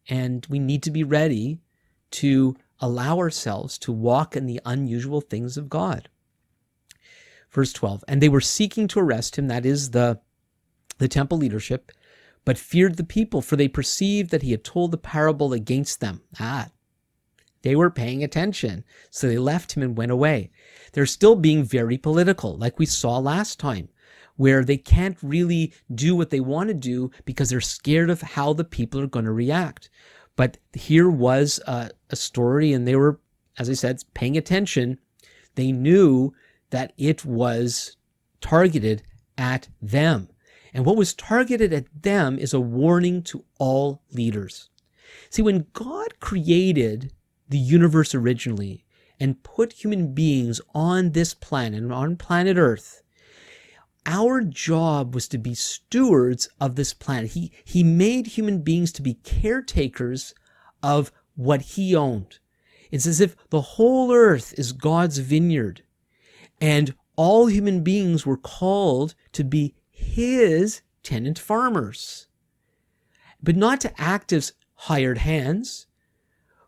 And 0.08 0.44
we 0.50 0.58
need 0.58 0.82
to 0.82 0.90
be 0.90 1.04
ready 1.04 1.60
to 2.10 2.56
allow 2.80 3.18
ourselves 3.18 3.78
to 3.78 3.92
walk 3.92 4.34
in 4.34 4.46
the 4.46 4.60
unusual 4.66 5.20
things 5.20 5.56
of 5.56 5.68
God. 5.68 6.08
Verse 7.52 7.72
12, 7.72 8.02
and 8.08 8.20
they 8.20 8.28
were 8.28 8.40
seeking 8.40 8.88
to 8.88 8.98
arrest 8.98 9.36
him, 9.38 9.46
that 9.46 9.64
is 9.64 9.92
the, 9.92 10.18
the 10.98 11.06
temple 11.06 11.38
leadership, 11.38 11.92
but 12.44 12.58
feared 12.58 12.96
the 12.96 13.04
people, 13.04 13.42
for 13.42 13.54
they 13.54 13.68
perceived 13.68 14.32
that 14.32 14.42
he 14.42 14.50
had 14.50 14.64
told 14.64 14.90
the 14.90 14.98
parable 14.98 15.52
against 15.52 16.00
them. 16.00 16.22
Ah, 16.40 16.70
they 17.62 17.76
were 17.76 17.90
paying 17.90 18.24
attention. 18.24 18.82
So 19.10 19.28
they 19.28 19.38
left 19.38 19.76
him 19.76 19.84
and 19.84 19.96
went 19.96 20.10
away. 20.10 20.50
They're 20.94 21.06
still 21.06 21.36
being 21.36 21.62
very 21.62 21.96
political, 21.96 22.56
like 22.56 22.80
we 22.80 22.86
saw 22.86 23.18
last 23.18 23.60
time 23.60 23.88
where 24.40 24.64
they 24.64 24.78
can't 24.78 25.18
really 25.22 25.70
do 25.94 26.16
what 26.16 26.30
they 26.30 26.40
want 26.40 26.68
to 26.68 26.72
do 26.72 27.10
because 27.26 27.50
they're 27.50 27.60
scared 27.60 28.08
of 28.08 28.22
how 28.22 28.54
the 28.54 28.64
people 28.64 28.98
are 28.98 29.06
going 29.06 29.26
to 29.26 29.30
react. 29.30 29.90
But 30.34 30.56
here 30.72 31.10
was 31.10 31.60
a, 31.66 31.90
a 32.08 32.16
story, 32.16 32.72
and 32.72 32.88
they 32.88 32.96
were, 32.96 33.20
as 33.58 33.68
I 33.68 33.74
said, 33.74 34.02
paying 34.14 34.38
attention. 34.38 34.98
They 35.56 35.72
knew 35.72 36.32
that 36.70 36.94
it 36.96 37.22
was 37.22 37.98
targeted 38.40 39.02
at 39.36 39.68
them. 39.82 40.30
And 40.72 40.86
what 40.86 40.96
was 40.96 41.12
targeted 41.12 41.74
at 41.74 42.02
them 42.02 42.38
is 42.38 42.54
a 42.54 42.60
warning 42.60 43.22
to 43.24 43.44
all 43.58 44.00
leaders. 44.10 44.70
See, 45.28 45.42
when 45.42 45.66
God 45.74 46.18
created 46.18 47.12
the 47.50 47.58
universe 47.58 48.14
originally 48.14 48.86
and 49.20 49.42
put 49.42 49.84
human 49.84 50.14
beings 50.14 50.62
on 50.74 51.10
this 51.10 51.34
planet, 51.34 51.92
on 51.92 52.16
planet 52.16 52.56
Earth, 52.56 53.02
our 54.06 54.40
job 54.40 55.14
was 55.14 55.28
to 55.28 55.38
be 55.38 55.54
stewards 55.54 56.48
of 56.60 56.76
this 56.76 56.94
planet. 56.94 57.32
He, 57.32 57.52
he 57.64 57.82
made 57.82 58.26
human 58.26 58.62
beings 58.62 58.92
to 58.92 59.02
be 59.02 59.14
caretakers 59.14 60.34
of 60.82 61.12
what 61.36 61.60
he 61.62 61.94
owned. 61.94 62.38
It's 62.90 63.06
as 63.06 63.20
if 63.20 63.36
the 63.50 63.60
whole 63.60 64.12
earth 64.12 64.54
is 64.58 64.72
God's 64.72 65.18
vineyard 65.18 65.82
and 66.60 66.94
all 67.16 67.46
human 67.46 67.82
beings 67.82 68.26
were 68.26 68.36
called 68.36 69.14
to 69.32 69.44
be 69.44 69.74
his 69.90 70.82
tenant 71.02 71.38
farmers, 71.38 72.26
but 73.42 73.56
not 73.56 73.80
to 73.82 74.00
act 74.00 74.32
as 74.32 74.52
hired 74.74 75.18
hands, 75.18 75.86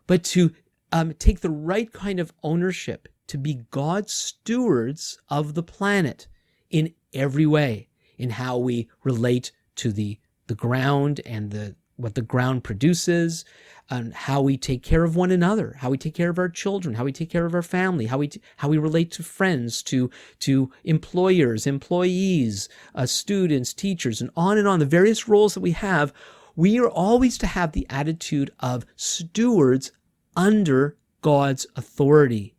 but 0.07 0.23
to 0.23 0.51
um, 0.91 1.13
take 1.13 1.39
the 1.39 1.49
right 1.49 1.91
kind 1.91 2.19
of 2.19 2.33
ownership, 2.43 3.07
to 3.27 3.37
be 3.37 3.61
God's 3.71 4.13
stewards 4.13 5.19
of 5.29 5.53
the 5.53 5.63
planet 5.63 6.27
in 6.69 6.93
every 7.13 7.45
way 7.45 7.87
in 8.17 8.31
how 8.31 8.57
we 8.57 8.89
relate 9.03 9.51
to 9.75 9.91
the 9.91 10.19
the 10.47 10.55
ground 10.55 11.21
and 11.25 11.51
the 11.51 11.75
what 11.95 12.15
the 12.15 12.21
ground 12.21 12.63
produces 12.63 13.45
and 13.89 14.13
how 14.13 14.41
we 14.41 14.57
take 14.57 14.81
care 14.81 15.03
of 15.03 15.15
one 15.15 15.31
another 15.31 15.75
how 15.79 15.89
we 15.89 15.97
take 15.97 16.15
care 16.15 16.29
of 16.29 16.39
our 16.39 16.49
children 16.49 16.95
how 16.95 17.03
we 17.03 17.11
take 17.11 17.29
care 17.29 17.45
of 17.45 17.53
our 17.53 17.61
family 17.61 18.07
how 18.07 18.17
we 18.17 18.27
t- 18.27 18.41
how 18.57 18.67
we 18.67 18.77
relate 18.77 19.11
to 19.11 19.23
friends 19.23 19.83
to 19.83 20.09
to 20.39 20.71
employers 20.83 21.67
employees 21.67 22.67
uh, 22.95 23.05
students 23.05 23.73
teachers 23.73 24.21
and 24.21 24.31
on 24.35 24.57
and 24.57 24.67
on. 24.67 24.79
The 24.79 24.85
various 24.85 25.27
roles 25.27 25.53
that 25.53 25.61
we 25.61 25.71
have 25.71 26.13
we 26.55 26.79
are 26.79 26.89
always 26.89 27.37
to 27.39 27.47
have 27.47 27.71
the 27.71 27.87
attitude 27.89 28.51
of 28.59 28.85
stewards 28.95 29.91
under 30.35 30.97
God's 31.21 31.65
authority. 31.75 32.55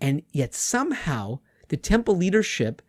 And 0.00 0.22
yet 0.32 0.54
somehow 0.54 1.40
the 1.68 1.76
temple 1.76 2.16
leadership 2.16 2.80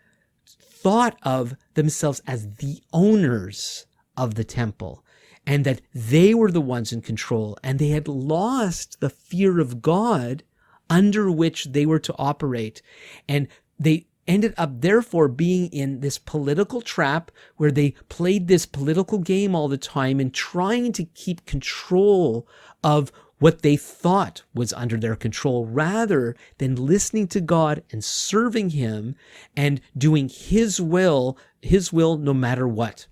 thought 0.83 1.17
of 1.23 1.55
themselves 1.75 2.21
as 2.27 2.55
the 2.57 2.83
owners 2.91 3.85
of 4.17 4.35
the 4.35 4.43
temple 4.43 5.03
and 5.47 5.65
that 5.65 5.81
they 5.93 6.33
were 6.33 6.51
the 6.51 6.61
ones 6.61 6.91
in 6.91 7.01
control 7.01 7.57
and 7.63 7.79
they 7.79 7.89
had 7.89 8.07
lost 8.07 8.99
the 8.99 9.09
fear 9.09 9.59
of 9.59 9.81
God 9.81 10.43
under 10.89 11.31
which 11.31 11.65
they 11.71 11.85
were 11.85 11.99
to 11.99 12.13
operate. 12.17 12.81
And 13.27 13.47
they 13.79 14.07
ended 14.27 14.53
up 14.57 14.81
therefore 14.81 15.27
being 15.27 15.69
in 15.71 16.01
this 16.01 16.17
political 16.17 16.81
trap 16.81 17.31
where 17.57 17.71
they 17.71 17.91
played 18.09 18.47
this 18.47 18.65
political 18.65 19.19
game 19.19 19.55
all 19.55 19.67
the 19.67 19.77
time 19.77 20.19
and 20.19 20.33
trying 20.33 20.91
to 20.93 21.05
keep 21.05 21.45
control 21.45 22.47
of 22.83 23.11
what 23.43 23.61
they 23.61 23.75
thought 23.75 24.41
was 24.53 24.71
under 24.71 24.95
their 24.95 25.17
control 25.17 25.65
rather 25.65 26.33
than 26.59 26.77
listening 26.77 27.27
to 27.27 27.41
God 27.41 27.83
and 27.91 28.01
serving 28.01 28.69
Him 28.69 29.17
and 29.53 29.81
doing 29.97 30.29
His 30.29 30.79
will, 30.79 31.37
His 31.61 31.91
will 31.91 32.17
no 32.17 32.33
matter 32.33 32.65
what. 32.65 33.05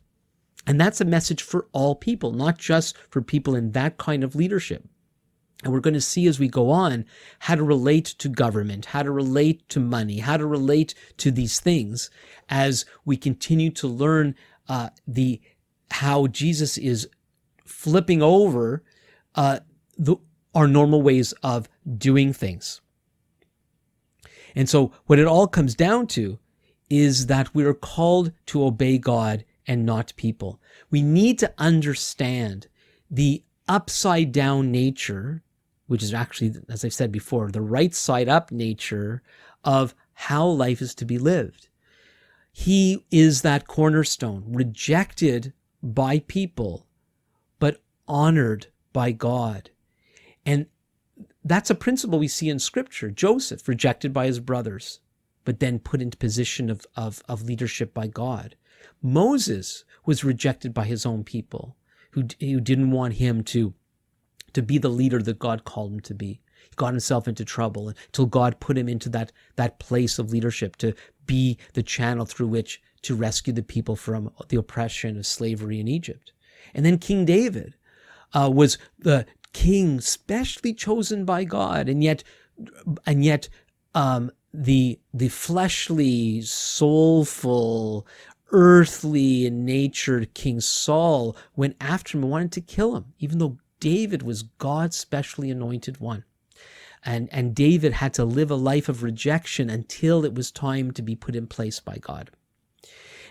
And 0.65 0.79
that's 0.79 1.01
a 1.01 1.05
message 1.05 1.41
for 1.41 1.67
all 1.73 1.95
people, 1.95 2.31
not 2.31 2.57
just 2.57 2.95
for 3.09 3.21
people 3.21 3.57
in 3.57 3.73
that 3.73 3.97
kind 3.97 4.23
of 4.23 4.33
leadership. 4.33 4.87
And 5.65 5.73
we're 5.73 5.81
going 5.81 5.95
to 5.95 5.99
see 5.99 6.27
as 6.27 6.39
we 6.39 6.47
go 6.47 6.69
on 6.69 7.03
how 7.39 7.55
to 7.55 7.63
relate 7.63 8.05
to 8.05 8.29
government, 8.29 8.85
how 8.85 9.03
to 9.03 9.11
relate 9.11 9.67
to 9.67 9.81
money, 9.81 10.19
how 10.19 10.37
to 10.37 10.45
relate 10.45 10.93
to 11.17 11.31
these 11.31 11.59
things 11.59 12.09
as 12.47 12.85
we 13.03 13.17
continue 13.17 13.69
to 13.71 13.85
learn 13.85 14.35
uh, 14.69 14.91
the 15.05 15.41
how 15.91 16.27
Jesus 16.27 16.77
is 16.77 17.09
flipping 17.65 18.21
over 18.21 18.81
uh, 19.35 19.59
the, 20.01 20.17
our 20.53 20.67
normal 20.67 21.01
ways 21.01 21.31
of 21.43 21.69
doing 21.97 22.33
things. 22.33 22.81
And 24.55 24.67
so, 24.67 24.91
what 25.05 25.19
it 25.19 25.27
all 25.27 25.47
comes 25.47 25.75
down 25.75 26.07
to 26.07 26.39
is 26.89 27.27
that 27.27 27.55
we 27.55 27.63
are 27.63 27.73
called 27.73 28.33
to 28.47 28.65
obey 28.65 28.97
God 28.97 29.45
and 29.65 29.85
not 29.85 30.13
people. 30.17 30.59
We 30.89 31.01
need 31.01 31.39
to 31.39 31.53
understand 31.57 32.67
the 33.09 33.43
upside 33.67 34.33
down 34.33 34.71
nature, 34.71 35.43
which 35.87 36.03
is 36.03 36.13
actually, 36.13 36.55
as 36.67 36.83
I've 36.83 36.93
said 36.93 37.11
before, 37.11 37.49
the 37.49 37.61
right 37.61 37.95
side 37.95 38.27
up 38.27 38.51
nature 38.51 39.21
of 39.63 39.95
how 40.13 40.45
life 40.45 40.81
is 40.81 40.93
to 40.95 41.05
be 41.05 41.17
lived. 41.17 41.69
He 42.51 43.05
is 43.11 43.43
that 43.43 43.67
cornerstone, 43.67 44.43
rejected 44.47 45.53
by 45.81 46.19
people, 46.19 46.85
but 47.59 47.81
honored 48.07 48.67
by 48.91 49.13
God. 49.13 49.69
And 50.45 50.67
that's 51.43 51.69
a 51.69 51.75
principle 51.75 52.19
we 52.19 52.27
see 52.27 52.49
in 52.49 52.59
scripture. 52.59 53.09
Joseph, 53.09 53.67
rejected 53.67 54.13
by 54.13 54.27
his 54.27 54.39
brothers, 54.39 54.99
but 55.43 55.59
then 55.59 55.79
put 55.79 56.01
into 56.01 56.17
position 56.17 56.69
of, 56.69 56.85
of, 56.95 57.21
of 57.27 57.43
leadership 57.43 57.93
by 57.93 58.07
God. 58.07 58.55
Moses 59.01 59.83
was 60.05 60.23
rejected 60.23 60.73
by 60.73 60.85
his 60.85 61.05
own 61.05 61.23
people 61.23 61.75
who, 62.11 62.25
who 62.39 62.59
didn't 62.59 62.91
want 62.91 63.15
him 63.15 63.43
to, 63.43 63.73
to 64.53 64.61
be 64.61 64.77
the 64.77 64.89
leader 64.89 65.21
that 65.21 65.39
God 65.39 65.63
called 65.63 65.93
him 65.93 65.99
to 66.01 66.13
be. 66.13 66.41
He 66.69 66.75
got 66.75 66.93
himself 66.93 67.27
into 67.27 67.45
trouble 67.45 67.89
until 67.89 68.25
God 68.25 68.59
put 68.59 68.77
him 68.77 68.87
into 68.87 69.09
that, 69.09 69.31
that 69.55 69.79
place 69.79 70.19
of 70.19 70.31
leadership 70.31 70.75
to 70.77 70.93
be 71.25 71.57
the 71.73 71.83
channel 71.83 72.25
through 72.25 72.47
which 72.47 72.81
to 73.03 73.15
rescue 73.15 73.53
the 73.53 73.63
people 73.63 73.95
from 73.95 74.31
the 74.49 74.57
oppression 74.57 75.17
of 75.17 75.25
slavery 75.25 75.79
in 75.79 75.87
Egypt. 75.87 76.33
And 76.73 76.85
then 76.85 76.99
King 76.99 77.25
David 77.25 77.75
uh, 78.33 78.49
was 78.53 78.77
the 78.99 79.25
king 79.53 80.01
specially 80.01 80.73
chosen 80.73 81.25
by 81.25 81.43
God, 81.43 81.89
and 81.89 82.03
yet, 82.03 82.23
and 83.05 83.23
yet, 83.23 83.49
um, 83.93 84.31
the 84.53 84.99
the 85.13 85.29
fleshly, 85.29 86.41
soulful, 86.41 88.05
earthly 88.51 89.45
in 89.45 89.65
nature 89.65 90.25
King 90.33 90.59
Saul 90.59 91.35
went 91.55 91.75
after 91.79 92.17
him 92.17 92.23
and 92.23 92.31
wanted 92.31 92.51
to 92.53 92.61
kill 92.61 92.95
him, 92.95 93.13
even 93.19 93.39
though 93.39 93.57
David 93.79 94.23
was 94.23 94.43
God's 94.43 94.95
specially 94.95 95.49
anointed 95.49 95.99
one. 95.99 96.23
And, 97.03 97.29
and 97.31 97.55
David 97.55 97.93
had 97.93 98.13
to 98.15 98.25
live 98.25 98.51
a 98.51 98.55
life 98.55 98.87
of 98.87 99.01
rejection 99.01 99.69
until 99.69 100.23
it 100.23 100.35
was 100.35 100.51
time 100.51 100.91
to 100.91 101.01
be 101.01 101.15
put 101.15 101.35
in 101.35 101.47
place 101.47 101.79
by 101.79 101.97
God. 101.97 102.29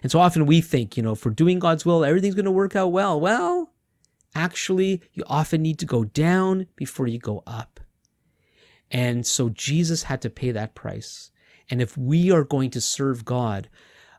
And 0.03 0.11
so 0.11 0.19
often 0.19 0.47
we 0.47 0.61
think, 0.61 0.97
you 0.97 1.03
know, 1.03 1.15
for 1.15 1.31
doing 1.31 1.61
God's 1.61 1.87
will, 1.87 2.05
everything's 2.05 2.35
going 2.35 2.47
to 2.47 2.51
work 2.51 2.75
out 2.75 2.89
well. 2.89 3.21
Well, 3.21 3.70
actually, 4.35 5.03
you 5.13 5.25
often 5.27 5.63
need 5.63 5.79
to 5.81 5.87
go 5.87 6.05
down 6.05 6.67
before 6.77 7.07
you 7.07 7.19
go 7.19 7.43
up. 7.47 7.81
And 8.91 9.27
so 9.27 9.49
Jesus 9.51 10.05
had 10.05 10.21
to 10.23 10.31
pay 10.31 10.51
that 10.51 10.75
price. 10.75 11.31
And 11.71 11.81
if 11.81 11.97
we 11.97 12.31
are 12.33 12.45
going 12.45 12.71
to 12.71 12.81
serve 12.81 13.25
God, 13.25 13.69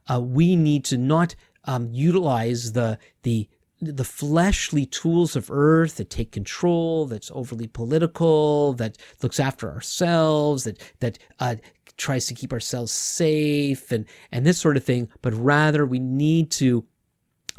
uh, 0.09 0.21
we 0.21 0.55
need 0.55 0.85
to 0.85 0.97
not 0.97 1.35
um, 1.65 1.89
utilize 1.91 2.73
the 2.73 2.97
the 3.23 3.47
the 3.81 4.03
fleshly 4.03 4.85
tools 4.85 5.35
of 5.35 5.49
earth 5.49 5.95
that 5.97 6.11
take 6.11 6.31
control, 6.31 7.07
that's 7.07 7.31
overly 7.33 7.65
political, 7.65 8.73
that 8.73 8.95
looks 9.23 9.39
after 9.39 9.71
ourselves, 9.71 10.63
that 10.63 10.79
that 10.99 11.19
uh, 11.39 11.55
tries 11.97 12.27
to 12.27 12.33
keep 12.33 12.53
ourselves 12.53 12.91
safe, 12.91 13.91
and 13.91 14.05
and 14.31 14.45
this 14.45 14.57
sort 14.57 14.77
of 14.77 14.83
thing. 14.83 15.09
But 15.21 15.33
rather, 15.33 15.85
we 15.85 15.99
need 15.99 16.51
to 16.51 16.85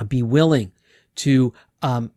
be 0.09 0.23
willing 0.23 0.73
to 1.17 1.53
um, 1.83 2.13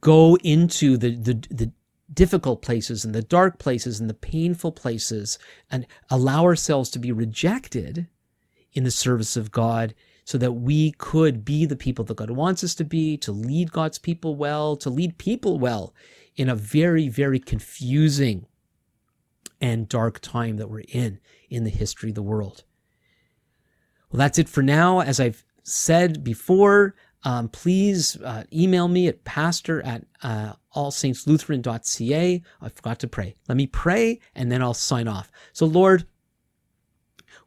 go 0.00 0.36
into 0.42 0.96
the, 0.96 1.10
the 1.16 1.34
the 1.50 1.72
difficult 2.12 2.60
places 2.60 3.04
and 3.04 3.14
the 3.14 3.22
dark 3.22 3.58
places 3.58 4.00
and 4.00 4.10
the 4.10 4.14
painful 4.14 4.72
places, 4.72 5.38
and 5.70 5.86
allow 6.10 6.44
ourselves 6.44 6.90
to 6.90 6.98
be 6.98 7.12
rejected 7.12 8.08
in 8.72 8.84
the 8.84 8.90
service 8.90 9.36
of 9.36 9.50
God 9.50 9.94
so 10.24 10.38
that 10.38 10.52
we 10.52 10.92
could 10.92 11.44
be 11.44 11.66
the 11.66 11.76
people 11.76 12.04
that 12.04 12.16
God 12.16 12.30
wants 12.30 12.62
us 12.62 12.74
to 12.76 12.84
be, 12.84 13.16
to 13.18 13.32
lead 13.32 13.72
God's 13.72 13.98
people 13.98 14.36
well, 14.36 14.76
to 14.76 14.90
lead 14.90 15.18
people 15.18 15.58
well 15.58 15.94
in 16.36 16.48
a 16.48 16.54
very, 16.54 17.08
very 17.08 17.40
confusing 17.40 18.46
and 19.60 19.88
dark 19.88 20.20
time 20.20 20.56
that 20.56 20.70
we're 20.70 20.84
in 20.88 21.20
in 21.48 21.64
the 21.64 21.70
history 21.70 22.10
of 22.10 22.14
the 22.14 22.22
world. 22.22 22.64
Well, 24.10 24.18
that's 24.18 24.38
it 24.38 24.48
for 24.48 24.62
now. 24.62 25.00
As 25.00 25.20
I've 25.20 25.44
said 25.62 26.24
before, 26.24 26.94
um, 27.22 27.48
please 27.48 28.16
uh, 28.22 28.44
email 28.52 28.88
me 28.88 29.06
at 29.08 29.24
pastor 29.24 29.82
at 29.82 30.04
uh, 30.22 30.54
allsaintslutheran.ca. 30.74 32.42
I 32.60 32.68
forgot 32.68 32.98
to 33.00 33.08
pray. 33.08 33.36
Let 33.48 33.56
me 33.56 33.66
pray 33.66 34.20
and 34.34 34.50
then 34.50 34.62
I'll 34.62 34.74
sign 34.74 35.08
off. 35.08 35.30
So, 35.52 35.66
Lord, 35.66 36.06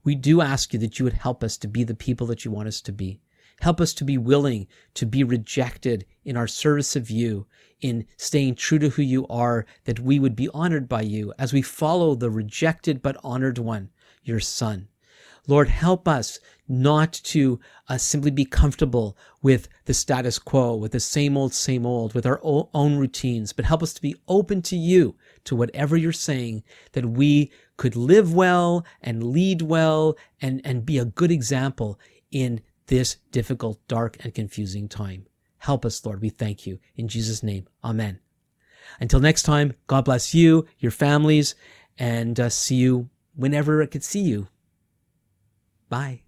we 0.04 0.16
do 0.16 0.42
ask 0.42 0.74
you 0.74 0.80
that 0.80 1.00
you 1.00 1.06
would 1.06 1.14
help 1.14 1.44
us 1.44 1.58
to 1.58 1.68
be 1.68 1.84
the 1.84 1.96
people 1.96 2.28
that 2.28 2.46
you 2.46 2.52
want 2.52 2.68
us 2.68 2.82
to 2.82 2.92
be. 2.92 3.22
Help 3.62 3.80
us 3.80 3.94
to 3.94 4.04
be 4.04 4.18
willing 4.18 4.68
to 4.94 5.06
be 5.06 5.24
rejected 5.24 6.06
in 6.26 6.36
our 6.36 6.48
service 6.48 6.96
of 6.96 7.10
you, 7.10 7.48
in 7.80 8.06
staying 8.18 8.56
true 8.56 8.80
to 8.80 8.90
who 8.90 9.02
you 9.02 9.26
are, 9.28 9.66
that 9.86 10.00
we 10.00 10.20
would 10.20 10.36
be 10.36 10.50
honored 10.54 10.90
by 10.90 11.02
you 11.02 11.34
as 11.40 11.54
we 11.54 11.62
follow 11.62 12.14
the 12.14 12.30
rejected 12.30 13.02
but 13.02 13.18
honored 13.24 13.58
one, 13.58 13.90
your 14.24 14.40
Son. 14.40 14.88
Lord, 15.48 15.68
help 15.68 16.08
us 16.08 16.40
not 16.68 17.12
to 17.12 17.60
uh, 17.90 17.98
simply 17.98 18.32
be 18.32 18.46
comfortable 18.46 19.18
with 19.42 19.68
the 19.86 19.94
status 19.94 20.40
quo, 20.40 20.76
with 20.76 20.94
the 20.94 21.00
same 21.00 21.36
old, 21.36 21.54
same 21.54 21.86
old, 21.86 22.14
with 22.14 22.26
our 22.26 22.40
own 22.44 22.96
routines, 22.96 23.52
but 23.52 23.66
help 23.66 23.84
us 23.84 23.94
to 23.94 24.02
be 24.02 24.16
open 24.28 24.62
to 24.64 24.78
you, 24.78 25.16
to 25.44 25.56
whatever 25.56 25.98
you're 25.98 26.14
saying, 26.14 26.64
that 26.94 27.06
we 27.06 27.52
could 27.76 27.96
live 27.96 28.34
well 28.34 28.86
and 29.02 29.32
lead 29.32 29.62
well 29.62 30.16
and, 30.42 30.62
and 30.64 30.86
be 30.86 30.98
a 30.98 31.06
good 31.06 31.32
example 31.32 32.00
in 32.32 32.62
this 32.88 33.18
difficult, 33.32 33.86
dark, 33.88 34.18
and 34.24 34.34
confusing 34.34 34.88
time. 34.88 35.26
Help 35.58 35.86
us, 35.86 36.06
Lord. 36.06 36.22
We 36.22 36.30
thank 36.30 36.66
you. 36.66 36.80
In 36.96 37.08
Jesus' 37.08 37.44
name, 37.44 37.68
amen. 37.84 38.20
Until 39.00 39.20
next 39.20 39.44
time, 39.44 39.74
God 39.88 40.06
bless 40.06 40.34
you, 40.34 40.66
your 40.80 40.92
families, 40.92 41.56
and 41.98 42.40
uh, 42.40 42.50
see 42.50 42.76
you 42.76 43.10
whenever 43.36 43.82
I 43.82 43.88
could 43.88 44.04
see 44.04 44.22
you. 44.22 44.48
Bye. 45.94 46.23